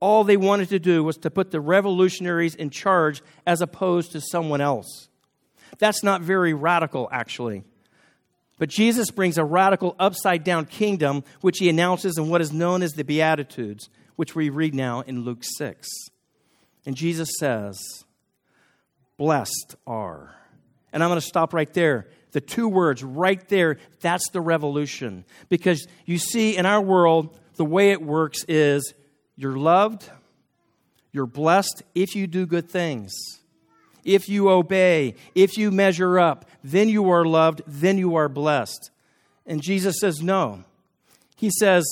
all 0.00 0.24
they 0.24 0.36
wanted 0.36 0.68
to 0.70 0.78
do 0.78 1.04
was 1.04 1.16
to 1.18 1.30
put 1.30 1.50
the 1.50 1.60
revolutionaries 1.60 2.54
in 2.54 2.70
charge 2.70 3.22
as 3.46 3.60
opposed 3.60 4.12
to 4.12 4.20
someone 4.20 4.60
else. 4.60 5.08
That's 5.78 6.02
not 6.02 6.22
very 6.22 6.54
radical, 6.54 7.08
actually. 7.12 7.62
But 8.58 8.70
Jesus 8.70 9.12
brings 9.12 9.38
a 9.38 9.44
radical 9.44 9.94
upside 10.00 10.42
down 10.42 10.66
kingdom, 10.66 11.22
which 11.40 11.58
he 11.58 11.68
announces 11.68 12.18
in 12.18 12.28
what 12.28 12.40
is 12.40 12.52
known 12.52 12.82
as 12.82 12.94
the 12.94 13.04
Beatitudes, 13.04 13.88
which 14.16 14.34
we 14.34 14.50
read 14.50 14.74
now 14.74 15.02
in 15.02 15.22
Luke 15.22 15.44
6. 15.44 15.88
And 16.84 16.96
Jesus 16.96 17.30
says, 17.38 17.78
Blessed 19.16 19.76
are. 19.86 20.34
And 20.92 21.02
I'm 21.02 21.10
going 21.10 21.20
to 21.20 21.26
stop 21.26 21.52
right 21.52 21.72
there. 21.72 22.08
The 22.32 22.40
two 22.40 22.68
words 22.68 23.02
right 23.02 23.46
there, 23.48 23.78
that's 24.00 24.28
the 24.30 24.40
revolution. 24.40 25.24
Because 25.48 25.86
you 26.04 26.18
see, 26.18 26.56
in 26.56 26.66
our 26.66 26.80
world, 26.80 27.38
the 27.56 27.64
way 27.64 27.90
it 27.90 28.02
works 28.02 28.44
is 28.48 28.94
you're 29.36 29.56
loved, 29.56 30.08
you're 31.12 31.26
blessed 31.26 31.82
if 31.94 32.14
you 32.14 32.26
do 32.26 32.46
good 32.46 32.68
things 32.68 33.12
if 34.08 34.28
you 34.28 34.48
obey, 34.48 35.14
if 35.34 35.58
you 35.58 35.70
measure 35.70 36.18
up, 36.18 36.46
then 36.64 36.88
you 36.88 37.10
are 37.10 37.26
loved, 37.26 37.60
then 37.66 37.98
you 37.98 38.16
are 38.16 38.28
blessed. 38.28 38.90
And 39.46 39.62
Jesus 39.62 39.96
says, 40.00 40.22
no. 40.22 40.64
He 41.36 41.50
says, 41.50 41.84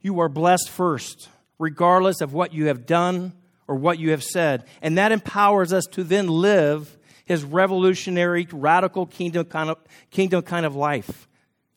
you 0.00 0.18
are 0.18 0.28
blessed 0.28 0.68
first, 0.68 1.28
regardless 1.60 2.20
of 2.20 2.32
what 2.32 2.52
you 2.52 2.66
have 2.66 2.86
done 2.86 3.32
or 3.68 3.76
what 3.76 4.00
you 4.00 4.10
have 4.10 4.24
said. 4.24 4.64
And 4.82 4.98
that 4.98 5.12
empowers 5.12 5.72
us 5.72 5.86
to 5.92 6.02
then 6.02 6.26
live 6.26 6.96
his 7.24 7.44
revolutionary, 7.44 8.46
radical 8.52 9.06
kingdom 9.06 9.46
kind 9.46 9.70
of, 9.70 9.78
kingdom 10.10 10.42
kind 10.42 10.66
of 10.66 10.76
life. 10.76 11.28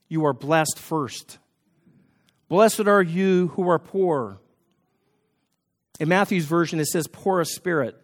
You 0.08 0.25
are 0.25 0.34
blessed 0.34 0.77
first. 0.77 1.38
Blessed 2.50 2.88
are 2.88 3.01
you 3.01 3.50
who 3.50 3.70
are 3.70 3.80
poor. 3.80 4.39
In 6.00 6.10
Matthew's 6.10 6.46
version, 6.46 6.80
it 6.80 6.86
says 6.86 7.08
poor 7.08 7.42
of 7.42 7.48
spirit. 7.48 8.00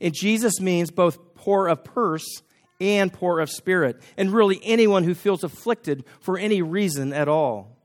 And 0.00 0.14
Jesus 0.14 0.60
means 0.60 0.90
both 0.90 1.34
poor 1.34 1.68
of 1.68 1.84
purse 1.84 2.42
and 2.80 3.12
poor 3.12 3.38
of 3.38 3.50
spirit, 3.50 4.02
and 4.16 4.32
really 4.32 4.60
anyone 4.64 5.04
who 5.04 5.14
feels 5.14 5.44
afflicted 5.44 6.04
for 6.20 6.36
any 6.36 6.60
reason 6.60 7.12
at 7.12 7.28
all. 7.28 7.76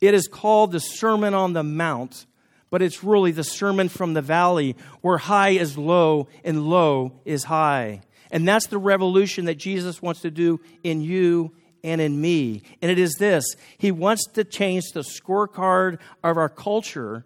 It 0.00 0.14
is 0.14 0.26
called 0.26 0.72
the 0.72 0.80
Sermon 0.80 1.32
on 1.32 1.52
the 1.52 1.62
Mount, 1.62 2.26
but 2.70 2.82
it's 2.82 3.04
really 3.04 3.30
the 3.30 3.44
Sermon 3.44 3.88
from 3.88 4.14
the 4.14 4.22
Valley, 4.22 4.76
where 5.00 5.18
high 5.18 5.50
is 5.50 5.78
low 5.78 6.28
and 6.44 6.64
low 6.64 7.20
is 7.24 7.44
high. 7.44 8.00
And 8.30 8.46
that's 8.46 8.66
the 8.68 8.78
revolution 8.78 9.46
that 9.46 9.56
Jesus 9.56 10.00
wants 10.00 10.20
to 10.22 10.30
do 10.30 10.60
in 10.82 11.00
you 11.00 11.52
and 11.82 12.00
in 12.00 12.20
me. 12.20 12.62
And 12.80 12.90
it 12.90 12.98
is 12.98 13.14
this 13.18 13.44
He 13.78 13.90
wants 13.90 14.26
to 14.34 14.44
change 14.44 14.84
the 14.92 15.00
scorecard 15.00 15.98
of 16.22 16.36
our 16.36 16.48
culture 16.48 17.24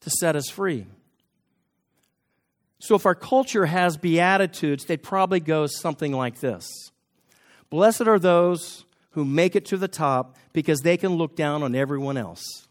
to 0.00 0.10
set 0.10 0.36
us 0.36 0.48
free. 0.48 0.86
So, 2.78 2.94
if 2.94 3.04
our 3.04 3.14
culture 3.14 3.66
has 3.66 3.96
Beatitudes, 3.96 4.86
they 4.86 4.96
probably 4.96 5.40
go 5.40 5.66
something 5.66 6.12
like 6.12 6.40
this 6.40 6.66
Blessed 7.68 8.02
are 8.02 8.18
those 8.18 8.84
who 9.10 9.24
make 9.24 9.56
it 9.56 9.66
to 9.66 9.76
the 9.76 9.88
top 9.88 10.36
because 10.52 10.80
they 10.80 10.96
can 10.96 11.14
look 11.14 11.36
down 11.36 11.62
on 11.62 11.74
everyone 11.74 12.16
else. 12.16 12.66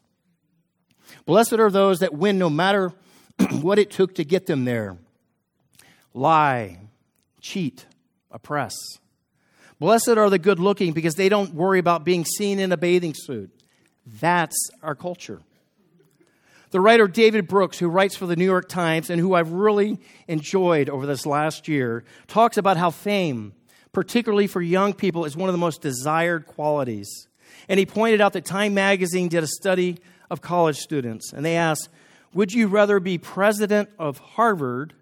Blessed 1.25 1.53
are 1.53 1.69
those 1.69 1.99
that 1.99 2.13
win 2.13 2.37
no 2.37 2.49
matter 2.49 2.91
what 3.61 3.79
it 3.79 3.91
took 3.91 4.15
to 4.15 4.23
get 4.23 4.45
them 4.45 4.65
there. 4.65 4.97
Lie, 6.13 6.79
cheat, 7.41 7.85
oppress. 8.31 8.75
Blessed 9.79 10.09
are 10.09 10.29
the 10.29 10.39
good 10.39 10.59
looking 10.59 10.93
because 10.93 11.15
they 11.15 11.29
don't 11.29 11.53
worry 11.53 11.79
about 11.79 12.03
being 12.03 12.25
seen 12.25 12.59
in 12.59 12.71
a 12.71 12.77
bathing 12.77 13.13
suit. 13.15 13.49
That's 14.05 14.57
our 14.83 14.95
culture. 14.95 15.41
The 16.71 16.79
writer 16.79 17.07
David 17.07 17.47
Brooks, 17.47 17.79
who 17.79 17.87
writes 17.87 18.15
for 18.15 18.27
the 18.27 18.35
New 18.35 18.45
York 18.45 18.69
Times 18.69 19.09
and 19.09 19.19
who 19.19 19.33
I've 19.33 19.51
really 19.51 19.99
enjoyed 20.27 20.89
over 20.89 21.07
this 21.07 21.25
last 21.25 21.67
year, 21.67 22.03
talks 22.27 22.57
about 22.57 22.77
how 22.77 22.91
fame, 22.91 23.53
particularly 23.91 24.45
for 24.45 24.61
young 24.61 24.93
people, 24.93 25.25
is 25.25 25.35
one 25.35 25.49
of 25.49 25.53
the 25.53 25.59
most 25.59 25.81
desired 25.81 26.45
qualities. 26.45 27.27
And 27.67 27.79
he 27.79 27.85
pointed 27.87 28.21
out 28.21 28.33
that 28.33 28.45
Time 28.45 28.75
magazine 28.75 29.29
did 29.29 29.43
a 29.43 29.47
study 29.47 29.97
of 30.29 30.41
college 30.41 30.77
students, 30.77 31.33
and 31.33 31.43
they 31.43 31.55
asked, 31.55 31.89
Would 32.33 32.53
you 32.53 32.67
rather 32.67 32.99
be 32.99 33.17
president 33.17 33.89
of 33.97 34.19
Harvard 34.19 34.93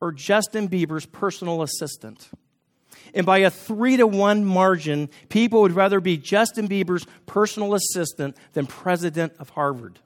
or 0.00 0.12
Justin 0.12 0.68
Bieber's 0.68 1.06
personal 1.06 1.62
assistant? 1.62 2.28
And 3.14 3.24
by 3.24 3.38
a 3.38 3.50
three 3.50 3.96
to 3.96 4.06
one 4.06 4.44
margin, 4.44 5.08
people 5.28 5.62
would 5.62 5.72
rather 5.72 6.00
be 6.00 6.16
Justin 6.16 6.68
Bieber's 6.68 7.06
personal 7.26 7.74
assistant 7.74 8.36
than 8.52 8.66
president 8.66 9.34
of 9.38 9.50
Harvard. 9.50 10.00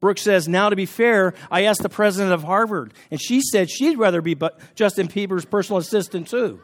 Brooks 0.00 0.22
says, 0.22 0.48
Now 0.48 0.68
to 0.68 0.76
be 0.76 0.86
fair, 0.86 1.34
I 1.50 1.64
asked 1.64 1.82
the 1.82 1.88
president 1.88 2.32
of 2.32 2.42
Harvard, 2.42 2.94
and 3.10 3.20
she 3.20 3.40
said 3.40 3.70
she'd 3.70 3.98
rather 3.98 4.20
be 4.20 4.36
Justin 4.74 5.08
Bieber's 5.08 5.44
personal 5.44 5.78
assistant 5.78 6.28
too. 6.28 6.60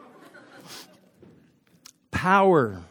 Power, 2.11 2.83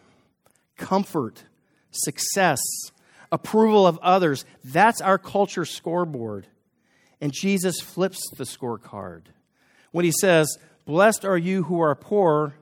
comfort, 0.77 1.45
success, 1.91 2.61
approval 3.31 3.87
of 3.87 3.99
others 4.03 4.45
that's 4.63 5.01
our 5.01 5.19
culture 5.19 5.65
scoreboard. 5.65 6.47
And 7.23 7.33
Jesus 7.33 7.81
flips 7.81 8.21
the 8.37 8.43
scorecard. 8.43 9.26
When 9.93 10.05
he 10.05 10.11
says, 10.11 10.59
Blessed 10.85 11.25
are 11.25 11.38
you 11.38 11.62
who 11.62 11.79
are 11.81 11.95
poor, 11.95 12.57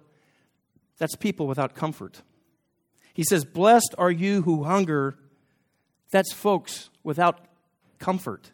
that's 0.99 1.17
people 1.17 1.47
without 1.47 1.75
comfort. 1.75 2.21
He 3.15 3.25
says, 3.25 3.47
Blessed 3.47 3.95
are 3.97 4.11
you 4.11 4.43
who 4.43 4.65
hunger, 4.65 5.17
that's 6.11 6.31
folks 6.31 6.91
without 7.03 7.41
comfort. 7.99 8.51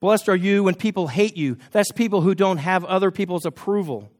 Blessed 0.00 0.28
are 0.28 0.36
you 0.36 0.64
when 0.64 0.74
people 0.74 1.06
hate 1.06 1.34
you. 1.34 1.56
That's 1.70 1.92
people 1.92 2.20
who 2.20 2.34
don't 2.34 2.58
have 2.58 2.84
other 2.84 3.10
people's 3.10 3.46
approval. 3.46 4.10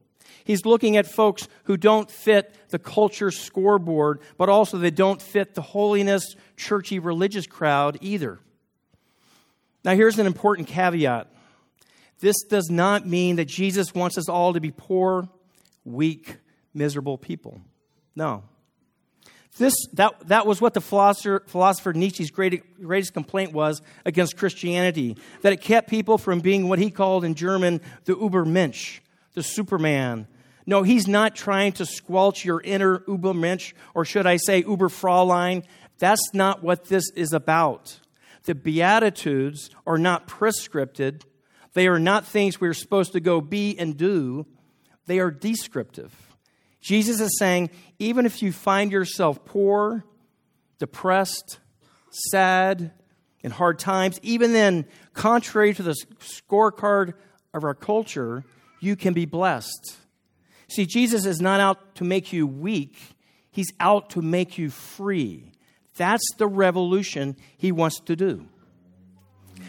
He's 0.43 0.65
looking 0.65 0.97
at 0.97 1.05
folks 1.05 1.47
who 1.65 1.77
don't 1.77 2.09
fit 2.09 2.55
the 2.69 2.79
culture 2.79 3.29
scoreboard, 3.29 4.19
but 4.35 4.49
also 4.49 4.79
they 4.79 4.89
don't 4.89 5.21
fit 5.21 5.53
the 5.53 5.61
holiness, 5.61 6.35
churchy, 6.57 6.97
religious 6.97 7.45
crowd 7.45 7.99
either. 8.01 8.39
Now, 9.83 9.95
here's 9.95 10.19
an 10.19 10.27
important 10.27 10.67
caveat 10.67 11.27
this 12.19 12.43
does 12.43 12.69
not 12.69 13.07
mean 13.07 13.37
that 13.37 13.45
Jesus 13.45 13.95
wants 13.95 14.17
us 14.17 14.29
all 14.29 14.53
to 14.53 14.61
be 14.61 14.71
poor, 14.71 15.27
weak, 15.83 16.37
miserable 16.73 17.17
people. 17.17 17.59
No. 18.15 18.43
This, 19.57 19.73
that, 19.93 20.27
that 20.27 20.45
was 20.45 20.61
what 20.61 20.73
the 20.73 20.81
philosopher, 20.81 21.43
philosopher 21.47 21.93
Nietzsche's 21.93 22.31
great, 22.31 22.79
greatest 22.81 23.13
complaint 23.13 23.51
was 23.51 23.81
against 24.05 24.37
Christianity, 24.37 25.17
that 25.41 25.51
it 25.51 25.61
kept 25.61 25.89
people 25.89 26.17
from 26.17 26.39
being 26.39 26.69
what 26.69 26.79
he 26.79 26.89
called 26.89 27.25
in 27.25 27.33
German 27.33 27.81
the 28.05 28.15
Übermensch, 28.15 28.99
the 29.33 29.43
Superman. 29.43 30.27
No, 30.65 30.83
he's 30.83 31.07
not 31.07 31.35
trying 31.35 31.73
to 31.73 31.85
squelch 31.85 32.45
your 32.45 32.61
inner 32.61 32.99
Übermensch, 32.99 33.73
or 33.93 34.05
should 34.05 34.27
I 34.27 34.37
say 34.37 34.63
Uberfraulein. 34.63 35.63
That's 35.97 36.33
not 36.33 36.63
what 36.63 36.85
this 36.85 37.11
is 37.15 37.33
about. 37.33 37.99
The 38.43 38.55
Beatitudes 38.55 39.69
are 39.85 39.97
not 39.97 40.27
prescripted. 40.27 41.23
They 41.73 41.87
are 41.87 41.99
not 41.99 42.25
things 42.25 42.59
we're 42.59 42.73
supposed 42.73 43.13
to 43.13 43.19
go 43.19 43.41
be 43.41 43.77
and 43.77 43.95
do. 43.95 44.45
They 45.05 45.19
are 45.19 45.31
descriptive. 45.31 46.13
Jesus 46.81 47.21
is 47.21 47.37
saying, 47.37 47.69
even 47.99 48.25
if 48.25 48.41
you 48.41 48.51
find 48.51 48.91
yourself 48.91 49.45
poor, 49.45 50.03
depressed, 50.79 51.59
sad, 52.09 52.91
in 53.43 53.51
hard 53.51 53.79
times, 53.79 54.19
even 54.21 54.53
then, 54.53 54.85
contrary 55.13 55.73
to 55.73 55.83
the 55.83 55.95
scorecard 56.19 57.13
of 57.53 57.63
our 57.63 57.73
culture, 57.73 58.43
you 58.79 58.95
can 58.95 59.13
be 59.13 59.25
blessed. 59.25 59.97
See, 60.67 60.85
Jesus 60.85 61.25
is 61.25 61.41
not 61.41 61.59
out 61.59 61.95
to 61.95 62.03
make 62.03 62.31
you 62.31 62.47
weak, 62.47 62.97
He's 63.53 63.73
out 63.79 64.11
to 64.11 64.21
make 64.21 64.57
you 64.57 64.69
free. 64.69 65.50
That's 65.97 66.23
the 66.37 66.47
revolution 66.47 67.35
He 67.57 67.71
wants 67.71 67.99
to 68.01 68.15
do. 68.15 68.47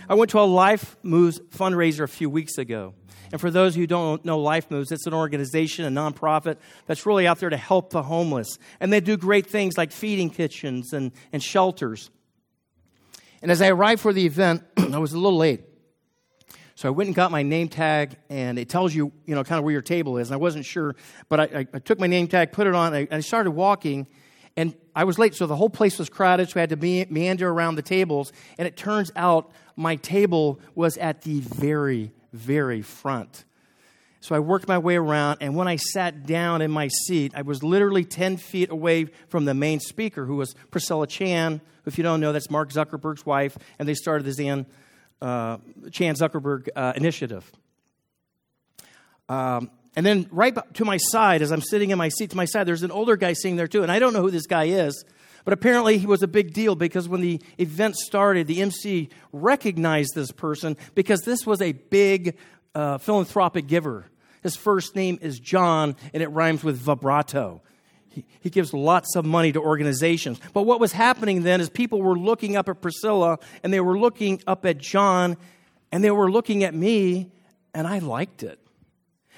I 0.09 0.15
went 0.15 0.31
to 0.33 0.41
a 0.41 0.43
Life 0.43 0.97
Moves 1.03 1.41
fundraiser 1.51 2.05
a 2.05 2.09
few 2.09 2.31
weeks 2.31 2.59
ago. 2.59 2.95
And 3.31 3.41
for 3.41 3.51
those 3.51 3.75
who 3.75 3.87
don't 3.87 4.25
know 4.25 4.39
Life 4.39 4.71
Moves, 4.71 4.93
it's 4.93 5.07
an 5.07 5.15
organization, 5.15 5.85
a 5.87 6.01
nonprofit 6.01 6.59
that's 6.87 7.07
really 7.07 7.27
out 7.27 7.39
there 7.39 7.49
to 7.49 7.57
help 7.57 7.91
the 7.91 8.03
homeless. 8.03 8.59
And 8.79 8.93
they 8.93 9.01
do 9.01 9.17
great 9.17 9.47
things 9.47 9.79
like 9.79 9.91
feeding 9.91 10.29
kitchens 10.29 10.93
and, 10.93 11.13
and 11.33 11.43
shelters. 11.43 12.11
And 13.41 13.51
as 13.51 13.63
I 13.63 13.69
arrived 13.69 14.03
for 14.03 14.13
the 14.13 14.27
event, 14.27 14.65
I 14.77 14.99
was 14.99 15.15
a 15.15 15.19
little 15.19 15.39
late. 15.39 15.63
So 16.75 16.89
I 16.89 16.91
went 16.91 17.09
and 17.09 17.15
got 17.15 17.31
my 17.31 17.43
name 17.43 17.69
tag, 17.69 18.17
and 18.29 18.59
it 18.59 18.69
tells 18.69 18.95
you, 18.95 19.13
you 19.25 19.35
know, 19.35 19.45
kind 19.45 19.59
of 19.59 19.65
where 19.65 19.73
your 19.73 19.83
table 19.83 20.19
is. 20.19 20.29
And 20.29 20.35
I 20.35 20.39
wasn't 20.39 20.65
sure, 20.65 20.97
but 21.29 21.41
I, 21.41 21.45
I, 21.45 21.67
I 21.75 21.79
took 21.79 21.99
my 21.99 22.07
name 22.07 22.29
tag, 22.29 22.53
put 22.53 22.67
it 22.67 22.75
on, 22.75 22.95
and 22.95 23.09
I 23.13 23.21
started 23.21 23.53
walking. 23.53 24.09
And 24.57 24.75
I 24.95 25.05
was 25.05 25.19
late, 25.19 25.35
so 25.35 25.47
the 25.47 25.57
whole 25.57 25.71
place 25.71 25.99
was 25.99 26.09
crowded, 26.09 26.51
so 26.51 26.61
I 26.61 26.63
had 26.63 26.71
to 26.71 26.77
me- 26.77 27.07
meander 27.09 27.49
around 27.49 27.77
the 27.77 27.83
tables. 27.83 28.33
And 28.59 28.69
it 28.69 28.77
turns 28.77 29.11
out 29.17 29.51
my 29.77 29.97
table 29.97 30.61
was 30.75 30.99
at 30.99 31.23
the 31.23 31.41
very, 31.41 32.13
very 32.33 32.83
front. 32.83 33.45
So 34.21 34.37
I 34.37 34.39
worked 34.39 34.69
my 34.69 34.79
way 34.79 34.97
around, 34.97 35.39
and 35.41 35.57
when 35.57 35.67
I 35.67 35.77
sat 35.77 36.27
down 36.27 36.63
in 36.63 36.71
my 36.71 36.89
seat, 37.07 37.33
I 37.35 37.43
was 37.43 37.65
literally 37.65 38.05
10 38.05 38.37
feet 38.37 38.71
away 38.71 39.07
from 39.29 39.47
the 39.47 39.55
main 39.55 39.81
speaker, 39.81 40.27
who 40.27 40.37
was 40.37 40.55
Priscilla 40.71 41.09
Chan. 41.09 41.61
If 41.87 41.99
you 41.99 42.05
don't 42.05 42.21
know, 42.21 42.33
that's 42.33 42.49
Mark 42.49 42.71
Zuckerberg's 42.71 43.27
wife, 43.27 43.59
and 43.81 43.89
they 43.89 43.95
started 43.95 44.25
the 44.25 44.33
Zan 44.33 44.67
uh, 45.21 45.59
Chan 45.91 46.17
Zuckerberg 46.17 46.69
uh, 46.77 46.93
initiative. 46.95 47.51
Um, 49.29 49.71
and 49.95 50.07
then 50.07 50.27
right 50.31 50.57
to 50.75 50.85
my 50.85 50.97
side, 50.97 51.43
as 51.43 51.53
I'm 51.53 51.61
sitting 51.61 51.91
in 51.91 51.99
my 51.99 52.09
seat 52.09 52.31
to 52.31 52.37
my 52.37 52.47
side, 52.47 52.67
there's 52.67 52.83
an 52.83 52.91
older 52.91 53.17
guy 53.17 53.35
sitting 53.35 53.57
there 53.57 53.69
too. 53.69 53.83
And 53.83 53.93
I 53.93 53.99
don't 53.99 54.13
know 54.13 54.23
who 54.23 54.31
this 54.31 54.47
guy 54.47 54.65
is, 54.65 55.05
but 55.45 55.53
apparently 55.53 55.99
he 55.99 56.07
was 56.07 56.23
a 56.23 56.29
big 56.29 56.55
deal 56.55 56.75
because 56.75 57.09
when 57.09 57.21
the 57.21 57.41
event 57.59 57.97
started, 57.97 58.47
the 58.47 58.63
MC 58.63 59.11
recognized 59.33 60.15
this 60.15 60.31
person 60.31 60.77
because 60.95 61.23
this 61.23 61.47
was 61.47 61.61
a 61.61 61.73
big 61.73 62.37
uh, 62.75 62.99
philanthropic 62.99 63.67
giver. 63.67 64.07
His 64.43 64.57
first 64.57 64.97
name 64.97 65.19
is 65.21 65.39
John, 65.39 65.95
and 66.15 66.23
it 66.23 66.29
rhymes 66.29 66.65
with 66.65 66.77
vibrato. 66.77 67.61
He, 68.09 68.25
he 68.41 68.51
gives 68.51 68.73
lots 68.73 69.15
of 69.15 69.25
money 69.25 69.53
to 69.53 69.61
organizations. 69.61 70.41
But 70.53 70.63
what 70.63 70.81
was 70.81 70.93
happening 70.93 71.43
then 71.43 71.61
is 71.61 71.69
people 71.69 72.03
were 72.03 72.19
looking 72.19 72.57
up 72.57 72.69
at 72.69 72.81
Priscilla, 72.81 73.39
and 73.63 73.73
they 73.73 73.81
were 73.81 73.99
looking 73.99 74.43
up 74.47 74.65
at 74.65 74.79
John, 74.79 75.37
and 75.93 76.03
they 76.03 76.11
were 76.11 76.31
looking 76.31 76.65
at 76.65 76.75
me, 76.75 77.31
and 77.75 77.87
I 77.87 77.99
liked 77.99 78.43
it. 78.43 78.59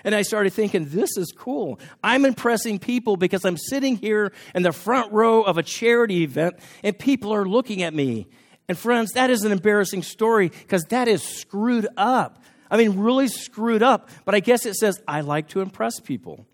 And 0.04 0.14
I 0.14 0.23
started 0.23 0.52
thinking, 0.52 0.87
this 0.90 1.16
is 1.16 1.32
cool. 1.32 1.80
I'm 2.02 2.25
impressing 2.25 2.78
people 2.78 3.16
because 3.16 3.44
I'm 3.44 3.56
sitting 3.56 3.96
here 3.96 4.32
in 4.54 4.62
the 4.62 4.73
front 4.73 5.12
row 5.12 5.42
of 5.42 5.56
a 5.56 5.62
charity 5.62 6.23
event 6.23 6.56
and 6.82 6.99
people 6.99 7.32
are 7.32 7.46
looking 7.46 7.82
at 7.82 7.94
me. 7.94 8.26
And 8.68 8.78
friends, 8.78 9.12
that 9.12 9.30
is 9.30 9.42
an 9.42 9.52
embarrassing 9.52 10.02
story 10.02 10.49
because 10.49 10.84
that 10.84 11.08
is 11.08 11.23
screwed 11.23 11.88
up. 11.96 12.42
I 12.70 12.76
mean, 12.76 12.99
really 12.99 13.28
screwed 13.28 13.82
up. 13.82 14.11
But 14.25 14.34
I 14.34 14.40
guess 14.40 14.66
it 14.66 14.75
says, 14.75 15.00
I 15.08 15.23
like 15.23 15.49
to 15.49 15.61
impress 15.61 16.00
people. 16.00 16.46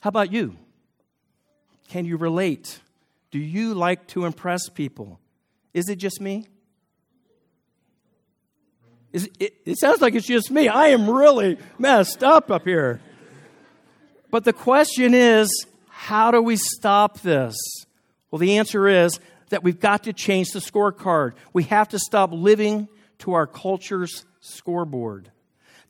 How 0.00 0.08
about 0.08 0.32
you? 0.32 0.56
Can 1.88 2.04
you 2.04 2.16
relate? 2.16 2.80
Do 3.30 3.38
you 3.38 3.74
like 3.74 4.06
to 4.08 4.26
impress 4.26 4.68
people? 4.68 5.20
Is 5.72 5.88
it 5.88 5.96
just 5.96 6.20
me? 6.20 6.46
It, 9.14 9.54
it, 9.64 9.78
sounds 9.78 10.00
like 10.00 10.16
it's 10.16 10.26
just 10.26 10.50
me. 10.50 10.66
I 10.66 10.88
am 10.88 11.08
really 11.08 11.56
messed 11.78 12.24
up 12.24 12.50
up 12.50 12.64
here. 12.64 13.00
But 14.32 14.42
the 14.42 14.52
question 14.52 15.14
is 15.14 15.48
how 15.88 16.32
do 16.32 16.42
we 16.42 16.56
stop 16.56 17.20
this? 17.20 17.54
Well, 18.32 18.40
the 18.40 18.58
answer 18.58 18.88
is 18.88 19.20
that 19.50 19.62
we've 19.62 19.78
got 19.78 20.02
to 20.04 20.12
change 20.12 20.50
the 20.50 20.58
scorecard. 20.58 21.34
We 21.52 21.62
have 21.64 21.90
to 21.90 21.98
stop 22.00 22.30
living 22.32 22.88
to 23.18 23.34
our 23.34 23.46
culture's 23.46 24.26
scoreboard. 24.40 25.30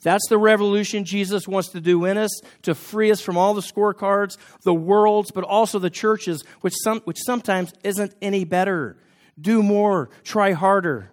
That's 0.03 0.29
the 0.29 0.37
revolution 0.37 1.07
Jesus 1.07 1.49
wants 1.49 1.71
to 1.71 1.81
do 1.81 2.05
in 2.05 2.19
us 2.19 2.43
to 2.63 2.75
free 2.75 3.11
us 3.11 3.23
from 3.23 3.39
all 3.39 3.55
the 3.55 3.63
scorecards, 3.63 4.37
the 4.65 4.75
world's, 4.75 5.31
but 5.31 5.45
also 5.45 5.79
the 5.79 5.89
churches, 5.89 6.45
which, 6.61 6.75
some, 6.77 7.01
which 7.07 7.19
sometimes 7.25 7.73
isn't 7.83 8.15
any 8.21 8.45
better. 8.45 8.99
Do 9.41 9.63
more, 9.63 10.11
try 10.25 10.53
harder. 10.53 11.11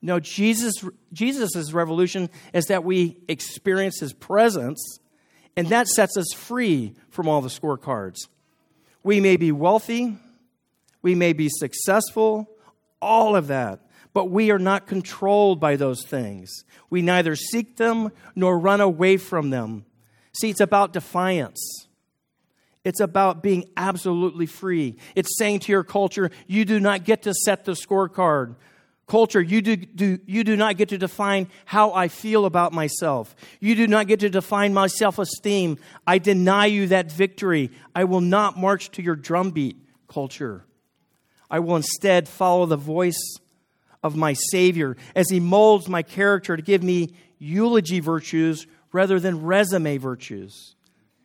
No, 0.00 0.20
Jesus 0.20 0.84
Jesus' 1.12 1.72
revolution 1.72 2.30
is 2.52 2.66
that 2.66 2.84
we 2.84 3.16
experience 3.28 3.98
his 4.00 4.12
presence, 4.12 5.00
and 5.56 5.68
that 5.68 5.88
sets 5.88 6.16
us 6.16 6.32
free 6.34 6.94
from 7.10 7.28
all 7.28 7.40
the 7.40 7.48
scorecards. 7.48 8.28
We 9.02 9.20
may 9.20 9.36
be 9.36 9.50
wealthy, 9.52 10.16
we 11.02 11.14
may 11.14 11.32
be 11.32 11.48
successful, 11.48 12.48
all 13.00 13.34
of 13.34 13.48
that, 13.48 13.80
but 14.12 14.30
we 14.30 14.50
are 14.50 14.58
not 14.58 14.86
controlled 14.86 15.60
by 15.60 15.76
those 15.76 16.04
things. 16.04 16.64
We 16.90 17.02
neither 17.02 17.34
seek 17.34 17.76
them 17.76 18.10
nor 18.34 18.58
run 18.58 18.80
away 18.80 19.16
from 19.16 19.50
them. 19.50 19.84
See, 20.32 20.50
it's 20.50 20.60
about 20.60 20.92
defiance. 20.92 21.86
It's 22.84 23.00
about 23.00 23.42
being 23.42 23.64
absolutely 23.76 24.46
free. 24.46 24.96
It's 25.14 25.36
saying 25.36 25.60
to 25.60 25.72
your 25.72 25.84
culture, 25.84 26.30
you 26.46 26.64
do 26.64 26.80
not 26.80 27.04
get 27.04 27.22
to 27.22 27.34
set 27.34 27.64
the 27.64 27.72
scorecard 27.72 28.54
culture, 29.08 29.40
you 29.40 29.62
do, 29.62 29.76
do, 29.76 30.18
you 30.26 30.44
do 30.44 30.56
not 30.56 30.76
get 30.76 30.90
to 30.90 30.98
define 30.98 31.48
how 31.64 31.92
I 31.92 32.08
feel 32.08 32.44
about 32.44 32.72
myself. 32.72 33.34
You 33.58 33.74
do 33.74 33.88
not 33.88 34.06
get 34.06 34.20
to 34.20 34.28
define 34.28 34.74
my 34.74 34.86
self 34.86 35.18
esteem. 35.18 35.78
I 36.06 36.18
deny 36.18 36.66
you 36.66 36.88
that 36.88 37.10
victory. 37.10 37.70
I 37.94 38.04
will 38.04 38.20
not 38.20 38.56
march 38.56 38.90
to 38.92 39.02
your 39.02 39.16
drumbeat, 39.16 39.76
culture. 40.08 40.64
I 41.50 41.58
will 41.60 41.76
instead 41.76 42.28
follow 42.28 42.66
the 42.66 42.76
voice 42.76 43.38
of 44.02 44.14
my 44.14 44.34
Savior 44.34 44.96
as 45.16 45.28
He 45.30 45.40
molds 45.40 45.88
my 45.88 46.02
character 46.02 46.56
to 46.56 46.62
give 46.62 46.82
me 46.82 47.14
eulogy 47.38 48.00
virtues 48.00 48.66
rather 48.92 49.18
than 49.18 49.42
resume 49.42 49.96
virtues. 49.96 50.76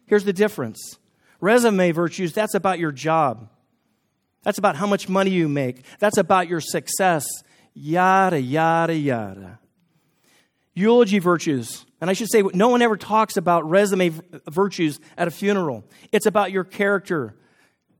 Here's 0.06 0.24
the 0.24 0.34
difference 0.34 0.98
resume 1.41 1.91
virtues, 1.91 2.34
that's 2.34 2.56
about 2.56 2.80
your 2.80 2.91
job. 2.91 3.50
That's 4.43 4.58
about 4.58 4.76
how 4.76 4.88
much 4.88 5.08
money 5.08 5.32
you 5.32 5.48
make. 5.48 5.84
That's 6.00 6.17
about 6.17 6.50
your 6.50 6.60
success 6.60 7.26
yada, 7.74 8.40
yada, 8.40 8.96
yada. 8.96 9.60
Eulogy 10.74 11.20
virtues. 11.20 11.86
And 12.02 12.10
I 12.10 12.14
should 12.14 12.32
say, 12.32 12.42
no 12.54 12.70
one 12.70 12.82
ever 12.82 12.98
talks 12.98 13.38
about 13.38 13.70
resume 13.70 14.12
virtues 14.50 15.00
at 15.18 15.28
a 15.28 15.32
funeral. 15.32 15.84
It's 16.12 16.26
about 16.26 16.52
your 16.52 16.64
character. 16.64 17.36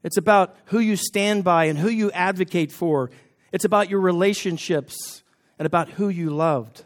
It's 0.04 0.18
about 0.18 0.56
who 0.66 0.80
you 0.80 0.96
stand 0.96 1.44
by 1.44 1.66
and 1.66 1.78
who 1.78 1.90
you 1.90 2.12
advocate 2.12 2.72
for. 2.72 3.12
It's 3.52 3.66
about 3.66 3.90
your 3.90 4.02
relationships 4.02 5.24
and 5.60 5.66
about 5.66 5.90
who 5.90 6.10
you 6.10 6.32
loved. 6.32 6.84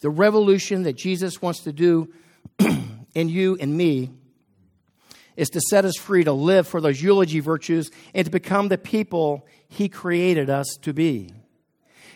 The 0.00 0.10
revolution 0.10 0.84
that 0.84 0.96
Jesus 0.96 1.40
wants 1.40 1.60
to 1.60 1.72
do 1.72 2.12
in 3.14 3.28
you 3.28 3.56
and 3.58 3.76
me 3.76 4.10
is 5.36 5.48
to 5.50 5.60
set 5.60 5.84
us 5.84 5.96
free 5.96 6.24
to 6.24 6.32
live 6.32 6.66
for 6.68 6.80
those 6.80 7.02
eulogy 7.02 7.40
virtues 7.40 7.90
and 8.14 8.24
to 8.24 8.30
become 8.30 8.68
the 8.68 8.78
people 8.78 9.46
he 9.68 9.88
created 9.88 10.50
us 10.50 10.66
to 10.82 10.92
be. 10.92 11.32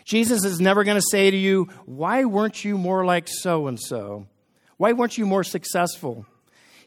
Jesus 0.05 0.43
is 0.43 0.59
never 0.59 0.83
going 0.83 0.97
to 0.97 1.07
say 1.11 1.29
to 1.29 1.37
you, 1.37 1.65
Why 1.85 2.25
weren't 2.25 2.63
you 2.65 2.77
more 2.77 3.05
like 3.05 3.27
so 3.27 3.67
and 3.67 3.79
so? 3.79 4.27
Why 4.77 4.93
weren't 4.93 5.17
you 5.17 5.25
more 5.25 5.43
successful? 5.43 6.25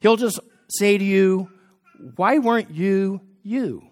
He'll 0.00 0.16
just 0.16 0.40
say 0.68 0.98
to 0.98 1.04
you, 1.04 1.50
Why 2.16 2.38
weren't 2.38 2.70
you 2.70 3.20
you? 3.42 3.84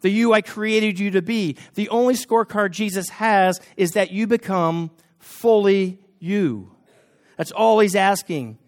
The 0.00 0.10
you 0.10 0.32
I 0.32 0.40
created 0.40 0.98
you 0.98 1.12
to 1.12 1.22
be. 1.22 1.56
The 1.74 1.88
only 1.88 2.14
scorecard 2.14 2.70
Jesus 2.70 3.08
has 3.10 3.60
is 3.76 3.92
that 3.92 4.10
you 4.10 4.26
become 4.26 4.90
fully 5.18 5.98
you. 6.18 6.70
That's 7.36 7.52
all 7.52 7.80
he's 7.80 7.96
asking 7.96 8.58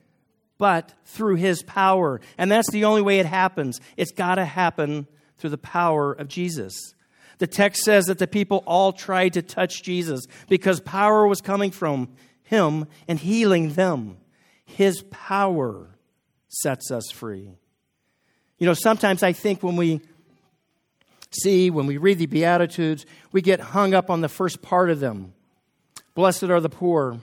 but 0.58 0.92
through 1.04 1.36
his 1.36 1.62
power. 1.62 2.20
And 2.36 2.50
that's 2.50 2.70
the 2.70 2.84
only 2.84 3.00
way 3.00 3.20
it 3.20 3.26
happens. 3.26 3.80
It's 3.96 4.10
got 4.10 4.34
to 4.34 4.44
happen 4.44 5.06
through 5.38 5.50
the 5.50 5.58
power 5.58 6.12
of 6.12 6.28
Jesus. 6.28 6.94
The 7.38 7.46
text 7.46 7.82
says 7.84 8.06
that 8.06 8.18
the 8.18 8.26
people 8.26 8.62
all 8.66 8.92
tried 8.92 9.34
to 9.34 9.42
touch 9.42 9.82
Jesus 9.82 10.26
because 10.48 10.80
power 10.80 11.26
was 11.26 11.40
coming 11.40 11.70
from 11.70 12.08
him 12.42 12.86
and 13.06 13.18
healing 13.18 13.74
them. 13.74 14.18
His 14.64 15.02
power 15.10 15.88
sets 16.48 16.90
us 16.90 17.10
free. 17.10 17.50
You 18.58 18.66
know, 18.66 18.74
sometimes 18.74 19.22
I 19.22 19.32
think 19.32 19.62
when 19.62 19.76
we 19.76 20.00
see, 21.30 21.70
when 21.70 21.86
we 21.86 21.96
read 21.96 22.18
the 22.18 22.26
Beatitudes, 22.26 23.06
we 23.32 23.40
get 23.40 23.60
hung 23.60 23.94
up 23.94 24.10
on 24.10 24.20
the 24.20 24.28
first 24.28 24.62
part 24.62 24.90
of 24.90 24.98
them. 24.98 25.32
Blessed 26.14 26.44
are 26.44 26.60
the 26.60 26.68
poor. 26.68 27.20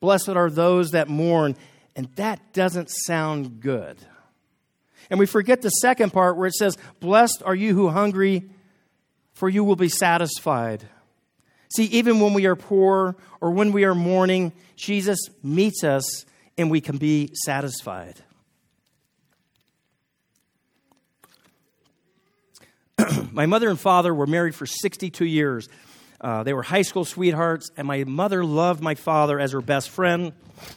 Blessed 0.00 0.28
are 0.30 0.50
those 0.50 0.92
that 0.92 1.08
mourn. 1.08 1.56
And 1.96 2.08
that 2.16 2.52
doesn't 2.52 2.90
sound 2.90 3.60
good. 3.60 3.96
And 5.10 5.18
we 5.18 5.26
forget 5.26 5.62
the 5.62 5.70
second 5.70 6.12
part 6.12 6.36
where 6.36 6.46
it 6.46 6.54
says, 6.54 6.78
Blessed 7.00 7.42
are 7.44 7.54
you 7.54 7.74
who 7.74 7.88
hungry, 7.88 8.48
for 9.34 9.48
you 9.48 9.62
will 9.64 9.76
be 9.76 9.88
satisfied. 9.88 10.88
See, 11.74 11.84
even 11.86 12.20
when 12.20 12.32
we 12.34 12.46
are 12.46 12.56
poor 12.56 13.16
or 13.40 13.50
when 13.50 13.72
we 13.72 13.84
are 13.84 13.94
mourning, 13.94 14.52
Jesus 14.76 15.18
meets 15.42 15.82
us 15.84 16.24
and 16.56 16.70
we 16.70 16.80
can 16.80 16.96
be 16.98 17.30
satisfied. 17.44 18.22
My 23.32 23.46
mother 23.46 23.68
and 23.68 23.78
father 23.78 24.14
were 24.14 24.28
married 24.28 24.54
for 24.54 24.66
62 24.66 25.24
years. 25.24 25.68
Uh, 26.20 26.44
they 26.44 26.52
were 26.52 26.62
high 26.62 26.82
school 26.82 27.04
sweethearts, 27.04 27.70
and 27.76 27.86
my 27.86 28.02
mother 28.04 28.42
loved 28.42 28.82
my 28.82 28.94
father 28.94 29.38
as 29.38 29.52
her 29.52 29.60
best 29.60 29.90
friend, 29.90 30.32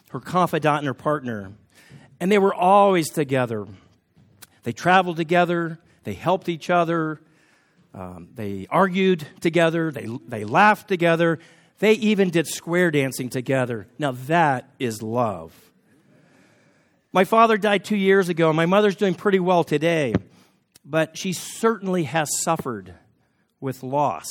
her 0.10 0.20
confidant, 0.20 0.80
and 0.80 0.88
her 0.88 0.93
partner. 0.93 1.54
And 2.20 2.30
they 2.30 2.38
were 2.38 2.54
always 2.54 3.10
together. 3.10 3.65
They 4.63 4.74
traveled 4.74 5.15
together, 5.15 5.80
they 6.04 6.15
helped 6.15 6.50
each 6.50 6.70
other, 6.70 7.22
um, 7.97 8.29
they 8.36 8.67
argued 8.69 9.25
together, 9.41 9.91
they, 9.91 10.07
they 10.27 10.45
laughed 10.45 10.88
together, 10.88 11.39
they 11.79 11.93
even 11.93 12.29
did 12.29 12.45
square 12.45 12.91
dancing 12.91 13.29
together. 13.29 13.88
Now, 13.97 14.12
that 14.27 14.69
is 14.77 15.01
love. 15.01 15.51
My 17.12 17.23
father 17.23 17.57
died 17.57 17.83
two 17.83 17.97
years 17.97 18.29
ago, 18.29 18.49
and 18.49 18.55
my 18.55 18.67
mother's 18.67 18.95
doing 18.95 19.15
pretty 19.15 19.39
well 19.39 19.63
today, 19.63 20.13
but 20.86 21.17
she 21.17 21.33
certainly 21.33 22.03
has 22.03 22.29
suffered 22.41 22.93
with 23.60 23.81
loss 23.81 24.27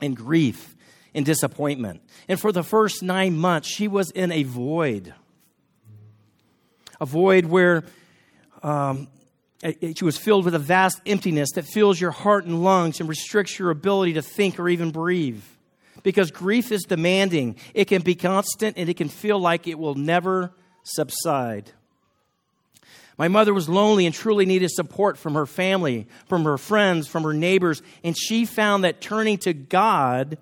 and 0.00 0.16
grief 0.16 0.74
and 1.14 1.26
disappointment. 1.26 2.00
And 2.26 2.40
for 2.40 2.52
the 2.52 2.62
first 2.62 3.02
nine 3.02 3.36
months, 3.36 3.68
she 3.68 3.86
was 3.86 4.10
in 4.10 4.32
a 4.32 4.44
void. 4.44 5.12
A 7.02 7.04
void 7.04 7.44
where 7.44 7.84
um, 8.62 9.08
Uh, 9.62 9.72
uh, 9.82 9.88
she 9.96 10.04
was 10.04 10.18
filled 10.18 10.44
with 10.44 10.54
a 10.54 10.58
vast 10.60 11.00
emptiness 11.06 11.50
that 11.54 11.64
fills 11.64 12.00
your 12.00 12.10
heart 12.10 12.44
and 12.44 12.62
lungs 12.62 13.00
and 13.00 13.08
restricts 13.08 13.58
your 13.58 13.70
ability 13.70 14.14
to 14.14 14.22
think 14.22 14.58
or 14.58 14.68
even 14.68 14.90
breathe. 14.90 15.42
Because 16.02 16.30
grief 16.30 16.70
is 16.70 16.82
demanding, 16.82 17.56
it 17.74 17.86
can 17.86 18.02
be 18.02 18.14
constant 18.14 18.76
and 18.76 18.88
it 18.88 18.96
can 18.96 19.08
feel 19.08 19.40
like 19.40 19.66
it 19.66 19.78
will 19.78 19.94
never 19.94 20.52
subside. 20.82 21.72
My 23.18 23.28
mother 23.28 23.54
was 23.54 23.68
lonely 23.68 24.04
and 24.04 24.14
truly 24.14 24.44
needed 24.44 24.70
support 24.70 25.16
from 25.16 25.34
her 25.34 25.46
family, 25.46 26.06
from 26.26 26.44
her 26.44 26.58
friends, 26.58 27.08
from 27.08 27.22
her 27.22 27.32
neighbors, 27.32 27.82
and 28.04 28.16
she 28.16 28.44
found 28.44 28.84
that 28.84 29.00
turning 29.00 29.38
to 29.38 29.54
God 29.54 30.36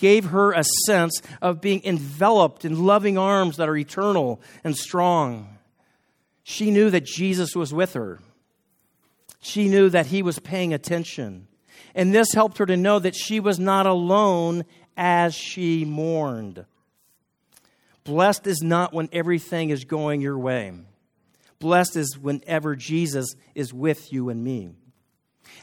gave 0.00 0.26
her 0.26 0.52
a 0.52 0.64
sense 0.86 1.22
of 1.40 1.60
being 1.60 1.82
enveloped 1.84 2.64
in 2.64 2.84
loving 2.84 3.16
arms 3.16 3.58
that 3.58 3.68
are 3.68 3.76
eternal 3.76 4.40
and 4.64 4.76
strong. 4.76 5.56
She 6.42 6.70
knew 6.70 6.90
that 6.90 7.04
Jesus 7.04 7.54
was 7.54 7.72
with 7.72 7.92
her. 7.92 8.18
She 9.40 9.68
knew 9.68 9.88
that 9.88 10.06
he 10.06 10.22
was 10.22 10.38
paying 10.38 10.72
attention. 10.72 11.48
And 11.94 12.14
this 12.14 12.32
helped 12.32 12.58
her 12.58 12.66
to 12.66 12.76
know 12.76 12.98
that 12.98 13.16
she 13.16 13.40
was 13.40 13.58
not 13.58 13.86
alone 13.86 14.64
as 14.96 15.34
she 15.34 15.84
mourned. 15.84 16.64
Blessed 18.04 18.46
is 18.46 18.62
not 18.62 18.92
when 18.92 19.08
everything 19.12 19.70
is 19.70 19.84
going 19.84 20.20
your 20.20 20.38
way. 20.38 20.72
Blessed 21.58 21.96
is 21.96 22.18
whenever 22.18 22.74
Jesus 22.74 23.34
is 23.54 23.72
with 23.72 24.12
you 24.12 24.30
and 24.30 24.42
me. 24.42 24.70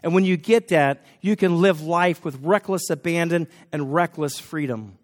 And 0.04 0.14
when 0.14 0.26
you 0.26 0.38
get 0.38 0.68
that, 0.70 1.04
you 1.22 1.36
can 1.36 1.62
live 1.62 1.82
life 1.82 2.24
with 2.24 2.40
reckless 2.42 2.90
abandon 2.90 3.48
and 3.72 3.94
reckless 3.94 4.40
freedom. 4.40 4.98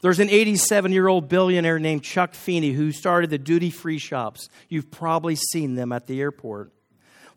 There's 0.00 0.20
an 0.20 0.30
87 0.30 0.92
year 0.92 1.08
old 1.08 1.28
billionaire 1.28 1.78
named 1.78 2.04
Chuck 2.04 2.34
Feeney 2.34 2.72
who 2.72 2.92
started 2.92 3.30
the 3.30 3.38
duty 3.38 3.70
free 3.70 3.98
shops. 3.98 4.48
You've 4.68 4.90
probably 4.90 5.36
seen 5.36 5.74
them 5.74 5.90
at 5.90 6.06
the 6.06 6.20
airport. 6.20 6.72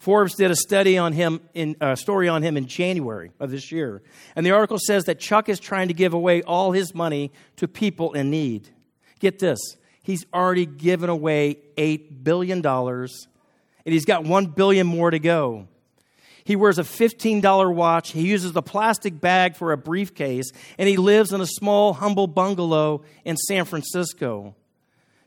Forbes 0.01 0.33
did 0.33 0.49
a 0.49 0.55
study 0.55 0.97
on 0.97 1.13
him, 1.13 1.41
in, 1.53 1.75
a 1.79 1.95
story 1.95 2.27
on 2.27 2.41
him 2.41 2.57
in 2.57 2.65
January 2.65 3.29
of 3.39 3.51
this 3.51 3.71
year. 3.71 4.01
And 4.35 4.43
the 4.43 4.49
article 4.49 4.79
says 4.79 5.05
that 5.05 5.19
Chuck 5.19 5.47
is 5.47 5.59
trying 5.59 5.89
to 5.89 5.93
give 5.93 6.15
away 6.15 6.41
all 6.41 6.71
his 6.71 6.95
money 6.95 7.31
to 7.57 7.67
people 7.67 8.13
in 8.13 8.31
need. 8.31 8.67
Get 9.19 9.37
this 9.37 9.59
he's 10.01 10.25
already 10.33 10.65
given 10.65 11.11
away 11.11 11.59
$8 11.77 12.23
billion, 12.23 12.65
and 12.65 13.09
he's 13.85 14.05
got 14.05 14.23
1 14.23 14.47
billion 14.47 14.87
more 14.87 15.11
to 15.11 15.19
go. 15.19 15.67
He 16.45 16.55
wears 16.55 16.79
a 16.79 16.83
$15 16.83 17.75
watch. 17.75 18.09
He 18.09 18.27
uses 18.27 18.53
the 18.53 18.63
plastic 18.63 19.21
bag 19.21 19.55
for 19.55 19.71
a 19.71 19.77
briefcase, 19.77 20.49
and 20.79 20.89
he 20.89 20.97
lives 20.97 21.31
in 21.31 21.41
a 21.41 21.45
small, 21.45 21.93
humble 21.93 22.25
bungalow 22.25 23.03
in 23.23 23.37
San 23.37 23.65
Francisco. 23.65 24.55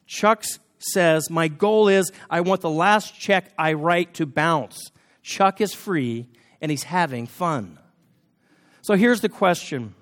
Chuck's 0.04 0.58
says, 0.92 1.30
My 1.30 1.48
goal 1.48 1.88
is 1.88 2.12
I 2.30 2.40
want 2.40 2.60
the 2.60 2.70
last 2.70 3.18
check 3.18 3.52
I 3.58 3.72
write 3.72 4.14
to 4.14 4.26
bounce. 4.26 4.90
Chuck 5.22 5.60
is 5.60 5.74
free 5.74 6.28
and 6.60 6.70
he's 6.70 6.84
having 6.84 7.26
fun. 7.26 7.78
So 8.82 8.94
here's 8.94 9.20
the 9.20 9.28
question 9.28 9.94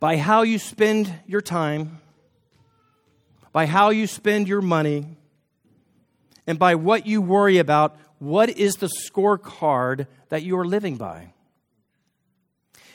By 0.00 0.16
how 0.16 0.42
you 0.42 0.58
spend 0.58 1.12
your 1.26 1.40
time, 1.40 2.00
by 3.52 3.66
how 3.66 3.90
you 3.90 4.06
spend 4.06 4.48
your 4.48 4.62
money, 4.62 5.06
and 6.46 6.58
by 6.58 6.74
what 6.74 7.06
you 7.06 7.20
worry 7.20 7.58
about, 7.58 7.96
what 8.18 8.48
is 8.48 8.76
the 8.76 8.90
scorecard 9.04 10.06
that 10.28 10.42
you 10.42 10.58
are 10.58 10.66
living 10.66 10.96
by? 10.96 11.33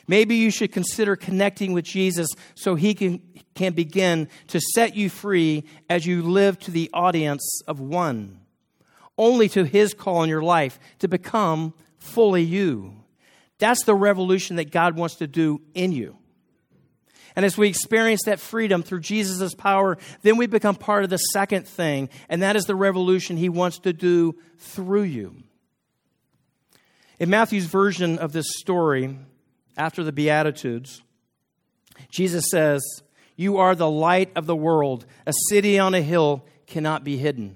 Maybe 0.10 0.38
you 0.38 0.50
should 0.50 0.72
consider 0.72 1.16
connecting 1.16 1.72
with 1.72 1.86
Jesus 1.86 2.30
so 2.56 2.74
he 2.74 2.96
can, 2.96 3.22
can 3.54 3.74
begin 3.74 4.28
to 4.48 4.60
set 4.60 4.96
you 4.96 5.08
free 5.08 5.66
as 5.88 6.04
you 6.04 6.24
live 6.24 6.58
to 6.62 6.72
the 6.72 6.90
audience 6.96 7.62
of 7.68 7.80
one, 7.80 8.40
only 9.20 9.48
to 9.50 9.66
his 9.66 9.94
call 9.94 10.24
in 10.24 10.30
your 10.30 10.42
life 10.42 10.80
to 10.98 11.08
become 11.08 11.76
fully 12.00 12.42
you. 12.42 12.96
That's 13.60 13.84
the 13.84 13.94
revolution 13.94 14.56
that 14.56 14.72
God 14.72 14.98
wants 14.98 15.18
to 15.18 15.28
do 15.28 15.62
in 15.76 15.92
you. 15.92 16.18
And 17.36 17.46
as 17.46 17.56
we 17.56 17.68
experience 17.68 18.24
that 18.26 18.40
freedom 18.40 18.82
through 18.82 19.02
Jesus' 19.02 19.54
power, 19.54 20.00
then 20.24 20.38
we 20.38 20.48
become 20.48 20.74
part 20.74 21.04
of 21.04 21.12
the 21.12 21.18
second 21.18 21.68
thing, 21.68 22.10
and 22.30 22.42
that 22.42 22.56
is 22.56 22.66
the 22.66 22.76
revolution 22.76 23.38
he 23.38 23.48
wants 23.48 23.78
to 23.82 23.94
do 23.94 24.34
through 24.58 25.04
you. 25.04 25.36
In 27.20 27.30
Matthew's 27.30 27.66
version 27.66 28.18
of 28.18 28.32
this 28.32 28.48
story, 28.58 29.16
after 29.78 30.04
the 30.04 30.12
Beatitudes, 30.12 31.02
Jesus 32.10 32.46
says, 32.52 32.82
You 33.36 33.58
are 33.58 33.76
the 33.76 33.90
light 33.90 34.32
of 34.36 34.46
the 34.46 34.56
world. 34.56 35.06
A 35.26 35.34
city 35.50 35.80
on 35.80 35.94
a 35.94 36.02
hill 36.02 36.46
cannot 36.68 37.04
be 37.04 37.18
hidden. 37.18 37.56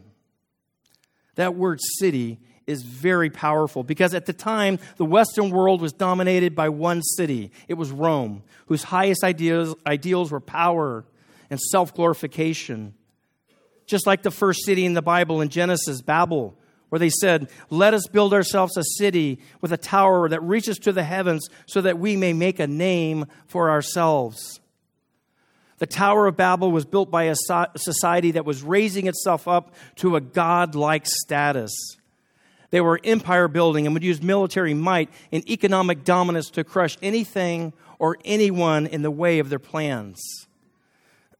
That 1.35 1.55
word 1.55 1.79
city 1.99 2.39
is 2.65 2.83
very 2.83 3.29
powerful 3.29 3.83
because 3.83 4.13
at 4.13 4.25
the 4.25 4.33
time, 4.33 4.79
the 4.97 5.05
Western 5.05 5.49
world 5.49 5.81
was 5.81 5.93
dominated 5.93 6.55
by 6.55 6.69
one 6.69 7.01
city. 7.01 7.51
It 7.67 7.73
was 7.73 7.91
Rome, 7.91 8.43
whose 8.67 8.83
highest 8.83 9.23
ideals, 9.23 9.75
ideals 9.85 10.31
were 10.31 10.39
power 10.39 11.05
and 11.49 11.59
self 11.59 11.93
glorification. 11.93 12.93
Just 13.85 14.07
like 14.07 14.23
the 14.23 14.31
first 14.31 14.65
city 14.65 14.85
in 14.85 14.93
the 14.93 15.01
Bible 15.01 15.41
in 15.41 15.49
Genesis, 15.49 16.01
Babel, 16.01 16.57
where 16.93 16.99
they 16.99 17.09
said, 17.09 17.49
Let 17.71 17.95
us 17.95 18.05
build 18.05 18.35
ourselves 18.35 18.77
a 18.77 18.83
city 18.83 19.39
with 19.61 19.71
a 19.73 19.77
tower 19.77 20.29
that 20.29 20.43
reaches 20.43 20.77
to 20.77 20.91
the 20.91 21.03
heavens 21.03 21.49
so 21.65 21.81
that 21.81 21.97
we 21.97 22.15
may 22.15 22.33
make 22.33 22.59
a 22.59 22.67
name 22.67 23.25
for 23.47 23.71
ourselves. 23.71 24.61
The 25.79 25.87
Tower 25.87 26.27
of 26.27 26.37
Babel 26.37 26.71
was 26.71 26.85
built 26.85 27.09
by 27.09 27.23
a 27.23 27.35
society 27.75 28.29
that 28.33 28.45
was 28.45 28.61
raising 28.61 29.07
itself 29.07 29.47
up 29.47 29.73
to 29.95 30.15
a 30.15 30.21
godlike 30.21 31.07
status. 31.07 31.71
They 32.69 32.79
were 32.79 32.99
empire 33.03 33.47
building 33.47 33.87
and 33.87 33.95
would 33.95 34.03
use 34.03 34.21
military 34.21 34.75
might 34.75 35.09
and 35.31 35.49
economic 35.49 36.03
dominance 36.03 36.51
to 36.51 36.63
crush 36.63 36.99
anything 37.01 37.73
or 37.97 38.19
anyone 38.23 38.85
in 38.85 39.01
the 39.01 39.09
way 39.09 39.39
of 39.39 39.49
their 39.49 39.57
plans. 39.57 40.21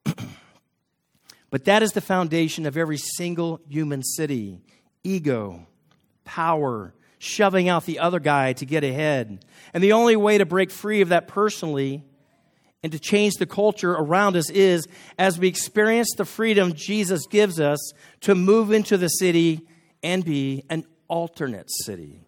but 1.52 1.66
that 1.66 1.84
is 1.84 1.92
the 1.92 2.02
foundation 2.02 2.66
of 2.66 2.76
every 2.76 2.98
single 2.98 3.62
human 3.70 4.02
city 4.02 4.60
ego, 5.04 5.68
power, 6.24 6.94
shoving 7.20 7.70
out 7.70 7.86
the 7.86 8.00
other 8.00 8.20
guy 8.20 8.54
to 8.54 8.66
get 8.66 8.84
ahead. 8.84 9.46
And 9.74 9.84
the 9.84 9.94
only 9.94 10.16
way 10.16 10.38
to 10.38 10.46
break 10.46 10.72
free 10.72 11.02
of 11.02 11.10
that 11.10 11.28
personally 11.28 12.04
and 12.84 12.92
to 12.92 13.00
change 13.00 13.36
the 13.36 13.46
culture 13.46 13.94
around 13.94 14.36
us 14.36 14.50
is 14.50 14.88
as 15.18 15.40
we 15.40 15.48
experience 15.48 16.14
the 16.18 16.26
freedom 16.26 16.74
Jesus 16.74 17.26
gives 17.28 17.60
us 17.60 17.80
to 18.22 18.36
move 18.36 18.72
into 18.72 18.98
the 18.98 19.08
city 19.08 19.62
and 20.04 20.26
be 20.26 20.66
an 20.70 20.86
alternate 21.08 21.72
city, 21.72 22.20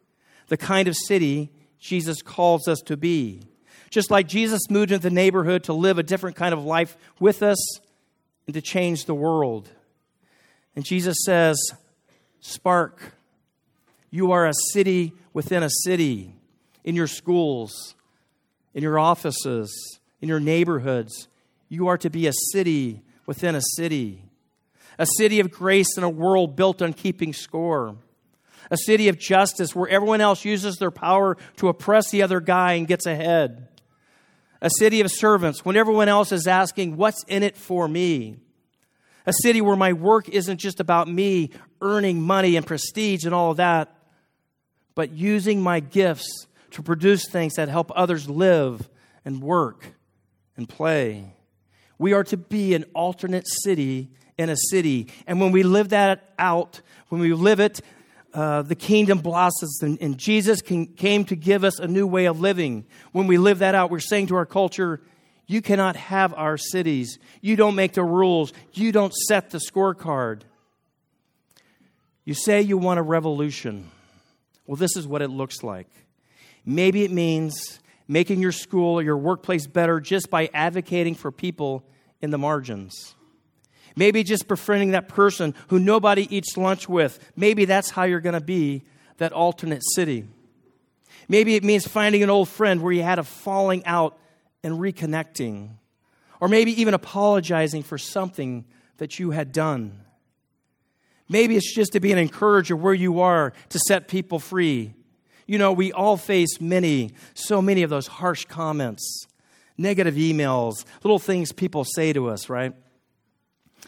the 0.47 0.57
kind 0.57 0.88
of 0.88 0.95
city 0.95 1.51
Jesus 1.77 2.21
calls 2.21 2.67
us 2.67 2.79
to 2.85 2.95
be. 2.95 3.41
Just 3.89 4.09
like 4.11 4.27
Jesus 4.27 4.69
moved 4.69 4.91
into 4.91 5.09
the 5.09 5.13
neighborhood 5.13 5.65
to 5.65 5.73
live 5.73 5.99
a 5.99 6.03
different 6.03 6.35
kind 6.35 6.53
of 6.53 6.63
life 6.63 6.97
with 7.19 7.43
us 7.43 7.79
and 8.47 8.53
to 8.53 8.61
change 8.61 9.05
the 9.05 9.13
world. 9.13 9.69
And 10.75 10.85
Jesus 10.85 11.17
says, 11.25 11.57
Spark. 12.39 13.15
You 14.10 14.32
are 14.32 14.45
a 14.45 14.54
city 14.71 15.13
within 15.34 15.63
a 15.63 15.69
city, 15.84 16.34
in 16.84 16.95
your 16.95 17.08
schools, 17.08 17.95
in 18.74 18.84
your 18.84 18.98
offices, 18.98 20.00
in 20.21 20.30
your 20.30 20.39
neighborhoods. 20.39 21.28
You 21.67 21.88
are 21.88 21.98
to 21.98 22.10
be 22.10 22.28
a 22.28 22.34
city 22.52 23.02
within 23.26 23.56
a 23.56 23.62
city, 23.76 24.24
a 24.98 25.08
city 25.17 25.39
of 25.39 25.52
grace 25.52 25.98
in 25.98 26.04
a 26.04 26.10
world 26.10 26.56
built 26.56 26.82
on 26.82 26.93
keeping 26.93 27.34
score, 27.34 27.98
a 28.71 28.78
city 28.78 29.10
of 29.10 29.19
justice 29.19 29.76
where 29.76 29.89
everyone 29.89 30.21
else 30.21 30.45
uses 30.45 30.78
their 30.78 30.91
power 30.91 31.38
to 31.58 31.67
oppress 31.67 32.10
the 32.12 32.24
other 32.24 32.39
guy 32.39 32.74
and 32.74 32.88
gets 32.88 33.06
ahead, 33.06 33.67
a 34.62 34.69
city 34.80 35.02
of 35.02 35.12
servants 35.12 35.65
when 35.65 35.76
everyone 35.76 36.08
else 36.08 36.32
is 36.32 36.48
asking, 36.48 36.98
What's 36.98 37.24
in 37.26 37.43
it 37.43 37.58
for 37.58 37.88
me? 37.88 38.38
A 39.28 39.34
city 39.34 39.60
where 39.60 39.76
my 39.76 39.93
work 39.93 40.30
isn't 40.30 40.60
just 40.60 40.80
about 40.80 41.08
me 41.08 41.50
earning 41.86 42.19
money 42.19 42.56
and 42.56 42.65
prestige 42.65 43.26
and 43.26 43.34
all 43.36 43.52
of 43.52 43.58
that, 43.58 43.95
but 44.95 45.12
using 45.12 45.62
my 45.62 45.80
gifts 45.80 46.48
to 46.71 46.82
produce 46.82 47.28
things 47.28 47.54
that 47.54 47.69
help 47.69 47.91
others 47.95 48.28
live 48.28 48.89
and 49.24 49.41
work 49.41 49.93
and 50.58 50.67
play. 50.67 51.36
We 52.00 52.13
are 52.13 52.24
to 52.26 52.38
be 52.38 52.74
an 52.74 52.86
alternate 52.93 53.48
city 53.48 54.10
in 54.38 54.50
a 54.50 54.58
city. 54.58 55.08
And 55.28 55.39
when 55.39 55.52
we 55.52 55.63
live 55.63 55.89
that 55.89 56.34
out, 56.39 56.82
when 57.10 57.21
we 57.21 57.34
live 57.34 57.60
it, 57.60 57.82
uh, 58.34 58.63
the 58.63 58.76
kingdom 58.76 59.19
blossoms, 59.19 59.82
and, 59.82 59.98
and 60.02 60.17
Jesus 60.17 60.62
can, 60.62 60.88
came 60.88 61.24
to 61.26 61.36
give 61.36 61.63
us 61.63 61.80
a 61.80 61.88
new 61.88 62.06
way 62.08 62.26
of 62.26 62.41
living. 62.41 62.86
When 63.13 63.28
we 63.28 63.38
live 63.38 63.60
that 63.60 63.76
out, 63.76 63.91
we're 63.91 64.00
saying 64.00 64.28
to 64.28 64.36
our 64.36 64.45
culture, 64.45 65.02
you 65.48 65.62
cannot 65.62 65.95
have 65.95 66.34
our 66.34 66.58
cities. 66.58 67.19
You 67.39 67.56
don't 67.56 67.76
make 67.76 67.93
the 67.93 68.04
rules. 68.04 68.52
You 68.74 68.91
don't 68.91 69.13
set 69.13 69.52
the 69.52 69.60
scorecard. 69.60 70.41
You 72.25 72.33
say 72.33 72.61
you 72.61 72.77
want 72.77 72.99
a 72.99 73.03
revolution. 73.03 73.89
Well, 74.65 74.75
this 74.75 74.97
is 74.97 75.07
what 75.07 75.21
it 75.21 75.29
looks 75.29 75.63
like. 75.63 75.88
Maybe 76.65 77.03
it 77.03 77.11
means 77.11 77.79
making 78.07 78.41
your 78.41 78.51
school 78.51 78.99
or 78.99 79.03
your 79.03 79.17
workplace 79.17 79.67
better 79.67 79.99
just 79.99 80.29
by 80.31 80.49
advocating 80.53 81.13
for 81.15 81.31
people 81.31 81.85
in 82.21 82.31
the 82.31 82.38
margins. 82.39 83.15
Maybe 83.95 84.23
just 84.23 84.47
befriending 84.47 84.91
that 84.91 85.07
person 85.07 85.53
who 85.67 85.79
nobody 85.79 86.35
eats 86.35 86.57
lunch 86.57 86.89
with. 86.89 87.19
Maybe 87.35 87.65
that's 87.65 87.91
how 87.91 88.03
you're 88.03 88.19
going 88.19 88.33
to 88.33 88.41
be 88.41 88.83
that 89.17 89.31
alternate 89.31 89.83
city. 89.95 90.27
Maybe 91.27 91.55
it 91.55 91.63
means 91.63 91.88
finding 91.88 92.23
an 92.23 92.29
old 92.29 92.49
friend 92.49 92.81
where 92.81 92.91
you 92.91 93.03
had 93.03 93.19
a 93.19 93.23
falling 93.23 93.85
out 93.85 94.17
and 94.63 94.79
reconnecting. 94.79 95.69
Or 96.41 96.47
maybe 96.47 96.79
even 96.81 96.93
apologizing 96.93 97.83
for 97.83 97.97
something 97.97 98.65
that 98.97 99.19
you 99.19 99.31
had 99.31 99.51
done. 99.51 100.01
Maybe 101.27 101.55
it's 101.55 101.73
just 101.73 101.93
to 101.93 101.99
be 101.99 102.11
an 102.11 102.17
encourager 102.17 102.75
where 102.75 102.93
you 102.93 103.21
are 103.21 103.53
to 103.69 103.79
set 103.88 104.07
people 104.07 104.39
free. 104.39 104.93
You 105.47 105.57
know, 105.57 105.73
we 105.73 105.91
all 105.91 106.17
face 106.17 106.59
many, 106.59 107.11
so 107.33 107.61
many 107.61 107.83
of 107.83 107.89
those 107.89 108.07
harsh 108.07 108.45
comments, 108.45 109.27
negative 109.77 110.15
emails, 110.15 110.85
little 111.03 111.19
things 111.19 111.51
people 111.51 111.83
say 111.83 112.13
to 112.13 112.29
us, 112.29 112.49
right? 112.49 112.73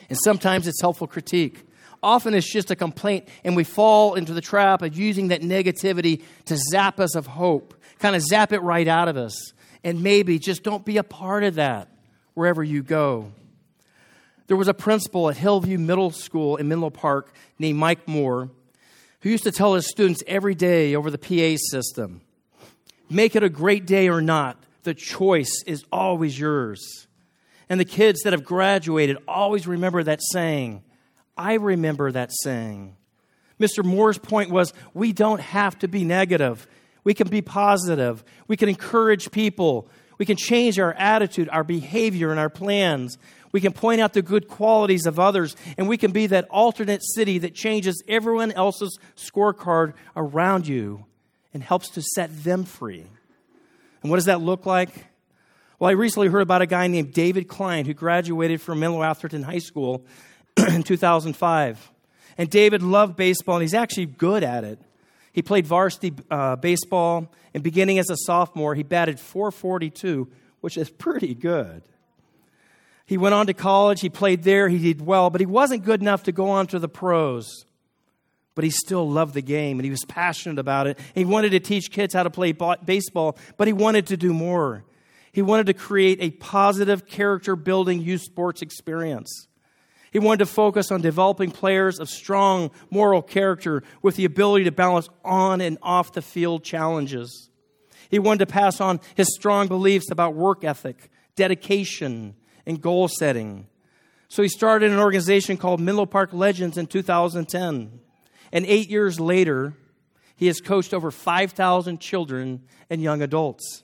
And 0.10 0.18
sometimes 0.24 0.68
it's 0.68 0.82
helpful 0.82 1.08
critique. 1.08 1.64
Often 2.02 2.36
it's 2.36 2.52
just 2.52 2.70
a 2.70 2.76
complaint, 2.76 3.28
and 3.44 3.56
we 3.56 3.64
fall 3.64 4.14
into 4.16 4.34
the 4.34 4.42
trap 4.42 4.82
of 4.84 4.96
using 4.96 5.30
that 5.30 5.42
negativity 5.42 6.24
to 6.46 6.58
zap 6.58 7.00
us 7.00 7.16
of 7.16 7.26
hope, 7.26 7.74
kind 8.00 8.16
of 8.16 8.22
zap 8.22 8.52
it 8.54 8.60
right 8.60 8.88
out 8.88 9.08
of 9.08 9.18
us. 9.18 9.54
And 9.84 10.04
maybe 10.04 10.38
just 10.38 10.64
don't 10.64 10.86
be 10.86 10.98
a 10.98 11.04
part 11.04 11.44
of 11.44 11.56
that 11.56 11.90
wherever 12.34 12.64
you 12.64 12.84
go. 12.84 13.32
There 14.48 14.58
was 14.58 14.68
a 14.68 14.74
principal 14.74 15.30
at 15.30 15.38
Hillview 15.38 15.78
Middle 15.78 16.12
School 16.12 16.56
in 16.56 16.68
Menlo 16.68 16.90
Park 16.90 17.34
named 17.60 17.80
Mike 17.80 18.08
Moore 18.08 18.50
who 19.22 19.30
used 19.30 19.44
to 19.44 19.52
tell 19.52 19.74
his 19.74 19.90
students 19.90 20.24
every 20.28 20.56
day 20.56 20.96
over 20.96 21.12
the 21.12 21.18
PA 21.18 21.58
system 21.70 22.22
make 23.10 23.36
it 23.36 23.44
a 23.44 23.50
great 23.50 23.86
day 23.86 24.10
or 24.10 24.22
not, 24.22 24.62
the 24.84 24.94
choice 24.94 25.64
is 25.66 25.86
always 25.92 26.38
yours. 26.38 27.08
And 27.70 27.80
the 27.80 27.86
kids 27.86 28.22
that 28.22 28.34
have 28.34 28.44
graduated 28.44 29.18
always 29.28 29.68
remember 29.68 30.04
that 30.04 30.22
saying. 30.32 30.84
I 31.38 31.54
remember 31.56 32.12
that 32.12 32.32
saying. 32.44 32.96
Mr. 33.60 33.84
Moore's 33.84 34.18
point 34.18 34.50
was 34.50 34.74
we 34.94 35.12
don't 35.14 35.42
have 35.42 35.78
to 35.80 35.88
be 35.88 36.06
negative. 36.06 36.68
We 37.04 37.14
can 37.14 37.28
be 37.28 37.42
positive. 37.42 38.24
We 38.48 38.58
can 38.58 38.70
encourage 38.70 39.32
people. 39.32 39.90
We 40.18 40.26
can 40.26 40.38
change 40.38 40.80
our 40.80 40.94
attitude, 40.94 41.50
our 41.50 41.64
behavior, 41.64 42.32
and 42.32 42.40
our 42.40 42.50
plans. 42.50 43.18
We 43.52 43.62
can 43.62 43.74
point 43.74 44.02
out 44.02 44.14
the 44.14 44.22
good 44.22 44.48
qualities 44.48 45.06
of 45.06 45.20
others, 45.20 45.56
and 45.78 45.88
we 45.88 45.98
can 45.98 46.12
be 46.12 46.28
that 46.28 46.48
alternate 46.50 47.02
city 47.04 47.38
that 47.40 47.56
changes 47.56 48.04
everyone 48.08 48.52
else's 48.52 49.00
scorecard 49.16 49.94
around 50.16 50.68
you 50.68 51.06
and 51.54 51.64
helps 51.64 51.90
to 51.90 52.02
set 52.02 52.44
them 52.44 52.66
free. 52.66 53.06
And 54.02 54.10
what 54.12 54.18
does 54.18 54.26
that 54.26 54.42
look 54.42 54.66
like? 54.66 54.90
Well, 55.80 55.90
I 55.90 55.94
recently 55.94 56.28
heard 56.28 56.42
about 56.42 56.62
a 56.62 56.66
guy 56.66 56.88
named 56.88 57.14
David 57.14 57.48
Klein 57.48 57.86
who 57.86 57.94
graduated 57.94 58.62
from 58.62 58.80
Menlo 58.80 59.04
Atherton 59.04 59.44
High 59.44 59.60
School 59.60 60.06
in 60.58 60.84
2005. 60.84 61.92
And 62.38 62.50
David 62.50 62.82
loved 62.82 63.16
baseball, 63.16 63.56
and 63.56 63.62
he's 63.62 63.74
actually 63.74 64.08
good 64.08 64.44
at 64.44 64.64
it. 64.64 64.80
He 65.32 65.42
played 65.42 65.68
varsity 65.68 66.14
uh, 66.32 66.56
baseball, 66.56 67.32
and 67.54 67.64
beginning 67.64 68.00
as 68.00 68.10
a 68.10 68.18
sophomore, 68.18 68.74
he 68.76 68.84
batted 68.84 69.20
442, 69.20 70.28
which 70.62 70.78
is 70.78 70.90
pretty 70.90 71.36
good. 71.36 71.84
He 73.08 73.18
went 73.18 73.34
on 73.34 73.48
to 73.48 73.54
college, 73.54 74.02
he 74.02 74.10
played 74.10 74.44
there, 74.44 74.68
he 74.68 74.78
did 74.78 75.04
well, 75.04 75.30
but 75.30 75.40
he 75.40 75.48
wasn't 75.48 75.86
good 75.86 76.02
enough 76.02 76.24
to 76.24 76.34
go 76.34 76.50
on 76.50 76.68
to 76.68 76.78
the 76.78 76.90
pros. 76.90 77.66
But 78.54 78.66
he 78.66 78.70
still 78.70 79.10
loved 79.10 79.34
the 79.34 79.42
game 79.42 79.80
and 79.80 79.86
he 79.86 79.90
was 79.90 80.04
passionate 80.06 80.60
about 80.60 80.88
it. 80.88 81.00
He 81.16 81.24
wanted 81.24 81.52
to 81.52 81.62
teach 81.62 81.90
kids 81.90 82.14
how 82.14 82.24
to 82.24 82.30
play 82.30 82.52
baseball, 82.52 83.38
but 83.56 83.68
he 83.68 83.74
wanted 83.74 84.08
to 84.08 84.18
do 84.18 84.34
more. 84.34 84.84
He 85.32 85.42
wanted 85.42 85.68
to 85.68 85.74
create 85.74 86.20
a 86.22 86.32
positive 86.32 87.08
character 87.08 87.56
building 87.56 88.02
youth 88.02 88.24
sports 88.24 88.62
experience. 88.62 89.48
He 90.12 90.20
wanted 90.20 90.40
to 90.40 90.48
focus 90.48 90.92
on 90.92 91.02
developing 91.02 91.52
players 91.52 92.00
of 92.00 92.10
strong 92.10 92.72
moral 92.90 93.22
character 93.22 93.84
with 94.02 94.18
the 94.18 94.26
ability 94.26 94.66
to 94.66 94.72
balance 94.72 95.08
on 95.24 95.62
and 95.62 95.78
off 95.82 96.12
the 96.12 96.22
field 96.22 96.64
challenges. 96.64 97.50
He 98.10 98.20
wanted 98.20 98.40
to 98.40 98.52
pass 98.52 98.82
on 98.82 99.00
his 99.16 99.34
strong 99.34 99.68
beliefs 99.68 100.12
about 100.12 100.34
work 100.34 100.64
ethic, 100.64 101.10
dedication, 101.36 102.36
and 102.68 102.80
goal 102.82 103.08
setting. 103.08 103.66
So 104.28 104.44
he 104.44 104.50
started 104.50 104.92
an 104.92 105.00
organization 105.00 105.58
called 105.58 105.80
Menlo 105.80 106.06
Park 106.06 106.34
Legends 106.34 106.78
in 106.78 106.86
2010. 106.86 108.00
And 108.52 108.66
eight 108.66 108.90
years 108.90 109.20
later, 109.20 109.74
he 110.36 110.48
has 110.48 110.60
coached 110.60 110.94
over 110.94 111.10
5,000 111.10 112.00
children 112.00 112.62
and 112.90 113.02
young 113.02 113.22
adults. 113.22 113.84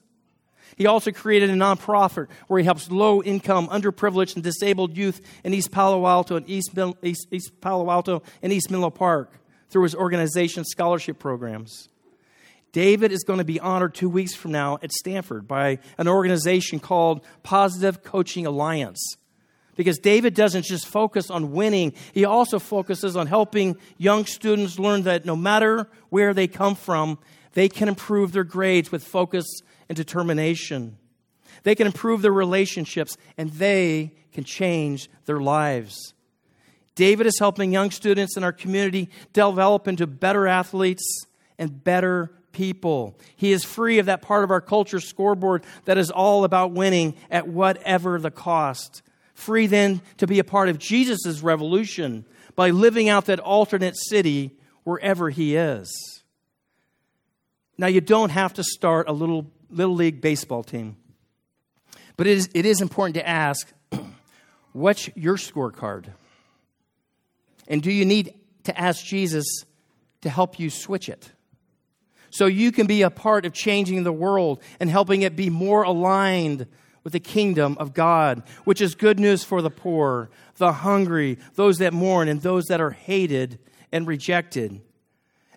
He 0.76 0.86
also 0.86 1.12
created 1.12 1.50
a 1.50 1.54
nonprofit 1.54 2.28
where 2.48 2.60
he 2.60 2.65
helps 2.65 2.91
low 2.91 3.24
income, 3.24 3.67
underprivileged, 3.67 4.36
and 4.36 4.43
disabled 4.43 4.98
youth 4.98 5.22
in 5.43 5.54
East 5.54 5.72
Palo 5.72 6.06
Alto 6.06 6.36
and 6.36 6.50
East, 6.50 6.72
East, 7.04 7.28
East 7.32 7.62
Palo 7.62 7.89
Alto 7.89 8.22
and 8.41 8.52
East 8.52 8.69
Menlo 8.69 8.89
Park 8.89 9.32
through 9.69 9.84
his 9.84 9.96
organization's 9.96 10.67
scholarship 10.69 11.19
programs. 11.19 11.89
David 12.73 13.12
is 13.12 13.23
going 13.23 13.38
to 13.38 13.45
be 13.45 13.59
honored 13.59 13.93
two 13.93 14.09
weeks 14.09 14.33
from 14.33 14.51
now 14.51 14.79
at 14.81 14.91
Stanford 14.91 15.47
by 15.47 15.77
an 15.99 16.07
organization 16.07 16.79
called 16.79 17.23
Positive 17.43 18.03
Coaching 18.03 18.47
Alliance. 18.47 19.15
Because 19.75 19.99
David 19.99 20.33
doesn't 20.33 20.65
just 20.65 20.88
focus 20.88 21.29
on 21.29 21.51
winning, 21.51 21.93
he 22.13 22.25
also 22.25 22.59
focuses 22.59 23.15
on 23.15 23.27
helping 23.27 23.77
young 23.97 24.25
students 24.25 24.79
learn 24.79 25.03
that 25.03 25.23
no 25.23 25.36
matter 25.36 25.88
where 26.09 26.33
they 26.33 26.47
come 26.47 26.75
from, 26.75 27.19
they 27.53 27.69
can 27.69 27.88
improve 27.88 28.31
their 28.31 28.43
grades 28.43 28.91
with 28.91 29.03
focus 29.03 29.45
and 29.88 29.95
determination. 29.95 30.97
They 31.62 31.75
can 31.75 31.86
improve 31.86 32.23
their 32.23 32.33
relationships 32.33 33.17
and 33.38 33.51
they 33.51 34.13
can 34.31 34.43
change 34.43 35.09
their 35.25 35.39
lives. 35.39 36.13
David 36.95 37.27
is 37.27 37.38
helping 37.39 37.71
young 37.71 37.91
students 37.91 38.36
in 38.36 38.43
our 38.43 38.51
community 38.51 39.09
develop 39.31 39.88
into 39.88 40.07
better 40.07 40.47
athletes 40.47 41.25
and 41.59 41.83
better 41.83 42.31
people. 42.53 43.19
He 43.35 43.51
is 43.51 43.65
free 43.65 43.99
of 43.99 44.05
that 44.05 44.21
part 44.21 44.43
of 44.43 44.51
our 44.51 44.61
culture 44.61 44.99
scoreboard 44.99 45.65
that 45.85 45.97
is 45.97 46.09
all 46.09 46.45
about 46.45 46.71
winning 46.71 47.15
at 47.29 47.47
whatever 47.47 48.19
the 48.19 48.31
cost. 48.31 49.01
Free 49.33 49.67
then 49.67 50.01
to 50.17 50.27
be 50.27 50.39
a 50.39 50.43
part 50.43 50.69
of 50.69 50.77
Jesus' 50.77 51.41
revolution 51.41 52.25
by 52.55 52.69
living 52.69 53.09
out 53.09 53.25
that 53.25 53.39
alternate 53.39 53.97
city 53.97 54.51
wherever 54.83 55.29
he 55.29 55.55
is. 55.55 55.91
Now, 57.77 57.87
you 57.87 58.01
don't 58.01 58.29
have 58.29 58.53
to 58.53 58.63
start 58.63 59.09
a 59.09 59.11
little 59.11 59.51
Little 59.73 59.95
League 59.95 60.21
baseball 60.21 60.63
team. 60.63 60.97
But 62.15 62.27
it 62.27 62.37
is, 62.37 62.49
it 62.53 62.65
is 62.65 62.81
important 62.81 63.15
to 63.15 63.27
ask 63.27 63.71
what's 64.73 65.09
your 65.15 65.35
scorecard? 65.35 66.05
And 67.67 67.81
do 67.81 67.91
you 67.91 68.05
need 68.05 68.33
to 68.65 68.79
ask 68.79 69.03
Jesus 69.03 69.45
to 70.21 70.29
help 70.29 70.59
you 70.59 70.69
switch 70.69 71.09
it? 71.09 71.31
So 72.34 72.48
you 72.48 72.72
can 72.72 72.88
be 72.88 73.04
a 73.04 73.12
part 73.12 73.46
of 73.46 73.54
changing 73.54 74.04
the 74.04 74.12
world 74.12 74.63
and 74.80 74.89
helping 74.89 75.22
it 75.22 75.36
be 75.36 75.52
more 75.52 75.84
aligned 75.84 76.65
with 77.04 77.13
the 77.13 77.19
kingdom 77.19 77.78
of 77.80 77.93
God, 77.93 78.41
which 78.63 78.82
is 78.82 78.96
good 78.96 79.19
news 79.19 79.43
for 79.43 79.62
the 79.62 79.69
poor, 79.69 80.32
the 80.56 80.74
hungry, 80.74 81.38
those 81.54 81.78
that 81.78 81.93
mourn, 81.93 82.28
and 82.28 82.41
those 82.41 82.65
that 82.65 82.82
are 82.82 82.89
hated 82.89 83.60
and 83.91 84.08
rejected. 84.08 84.82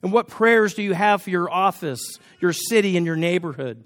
And 0.03 0.13
what 0.13 0.29
prayers 0.29 0.75
do 0.75 0.83
you 0.83 0.93
have 0.93 1.23
for 1.23 1.31
your 1.31 1.51
office, 1.51 2.19
your 2.41 2.53
city, 2.53 2.99
and 2.99 3.07
your 3.07 3.17
neighborhood? 3.17 3.83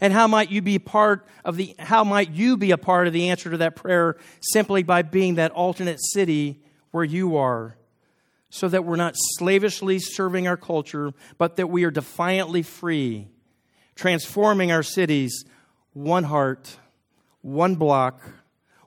And 0.00 0.12
how 0.12 0.28
might 0.28 0.48
you 0.48 0.62
be 0.62 0.78
part 0.78 1.26
of 1.44 1.56
the 1.56 1.74
how 1.76 2.04
might 2.04 2.30
you 2.30 2.56
be 2.56 2.70
a 2.70 2.78
part 2.78 3.08
of 3.08 3.12
the 3.12 3.30
answer 3.30 3.50
to 3.50 3.56
that 3.56 3.74
prayer 3.74 4.16
simply 4.40 4.84
by 4.84 5.02
being 5.02 5.34
that 5.34 5.50
alternate 5.50 5.98
city 6.00 6.62
where 6.92 7.02
you 7.02 7.36
are? 7.36 7.76
So 8.50 8.68
that 8.68 8.84
we're 8.84 8.96
not 8.96 9.14
slavishly 9.16 9.98
serving 9.98 10.48
our 10.48 10.56
culture, 10.56 11.12
but 11.36 11.56
that 11.56 11.66
we 11.68 11.84
are 11.84 11.90
defiantly 11.90 12.62
free, 12.62 13.28
transforming 13.94 14.72
our 14.72 14.82
cities 14.82 15.44
one 15.92 16.24
heart, 16.24 16.78
one 17.42 17.74
block, 17.74 18.22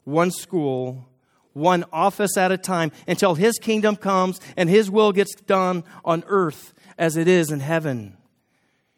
one 0.04 0.32
school, 0.32 1.08
one 1.54 1.84
office 1.91 2.38
at 2.38 2.52
a 2.52 2.58
time 2.58 2.91
until 3.08 3.36
his 3.36 3.58
kingdom 3.60 3.95
comes 3.95 4.39
and 4.56 4.69
his 4.69 4.89
will 4.89 5.12
gets 5.12 5.36
done 5.36 5.84
on 6.06 6.24
earth 6.28 6.74
as 6.97 7.17
it 7.17 7.28
is 7.28 7.52
in 7.52 7.60
heaven. 7.60 8.17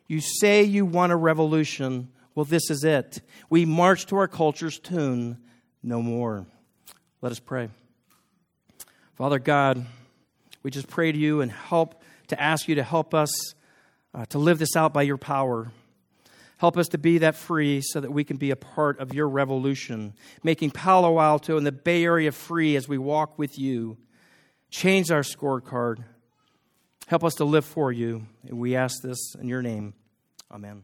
You 0.08 0.21
say 0.21 0.63
you 0.63 0.86
want 0.86 1.12
a 1.12 1.15
revolution. 1.15 2.10
Well, 2.36 2.45
this 2.45 2.69
is 2.69 2.84
it. 2.84 3.21
We 3.49 3.65
march 3.65 4.06
to 4.08 4.17
our 4.17 4.28
culture's 4.28 4.80
tune 4.80 5.39
no 5.82 6.02
more. 6.02 6.45
Let 7.21 7.32
us 7.32 7.39
pray. 7.39 7.69
Father 9.15 9.39
God, 9.39 9.86
we 10.63 10.71
just 10.71 10.88
pray 10.88 11.12
to 11.12 11.17
you 11.17 11.41
and 11.41 11.52
help 11.52 12.02
to 12.28 12.41
ask 12.41 12.67
you 12.67 12.76
to 12.76 12.84
help 12.84 13.13
us 13.13 13.30
uh, 14.15 14.26
to 14.28 14.39
live 14.39 14.60
this 14.60 14.76
out 14.76 14.93
by 14.93 15.02
your 15.02 15.17
power. 15.17 15.71
Help 16.58 16.78
us 16.78 16.88
to 16.89 16.97
be 16.97 17.17
that 17.17 17.36
free 17.36 17.82
so 17.84 17.99
that 17.99 18.12
we 18.12 18.23
can 18.23 18.38
be 18.38 18.52
a 18.52 18.56
part 18.56 18.99
of 18.99 19.13
your 19.13 19.28
revolution, 19.28 20.13
making 20.43 20.71
Palo 20.71 21.19
Alto 21.19 21.58
and 21.58 21.67
the 21.67 21.71
Bay 21.71 22.06
Area 22.06 22.32
free 22.32 22.76
as 22.76 22.88
we 22.88 22.97
walk 22.97 23.38
with 23.38 23.60
you. 23.60 23.97
Change 24.69 25.12
our 25.12 25.21
scorecard. 25.21 26.06
Help 27.08 27.23
us 27.23 27.36
to 27.36 27.45
live 27.45 27.65
for 27.65 27.91
you. 27.91 28.26
And 28.47 28.60
we 28.60 28.76
ask 28.76 29.02
this 29.02 29.36
in 29.36 29.47
your 29.49 29.62
name. 29.62 29.93
Amen. 30.52 30.84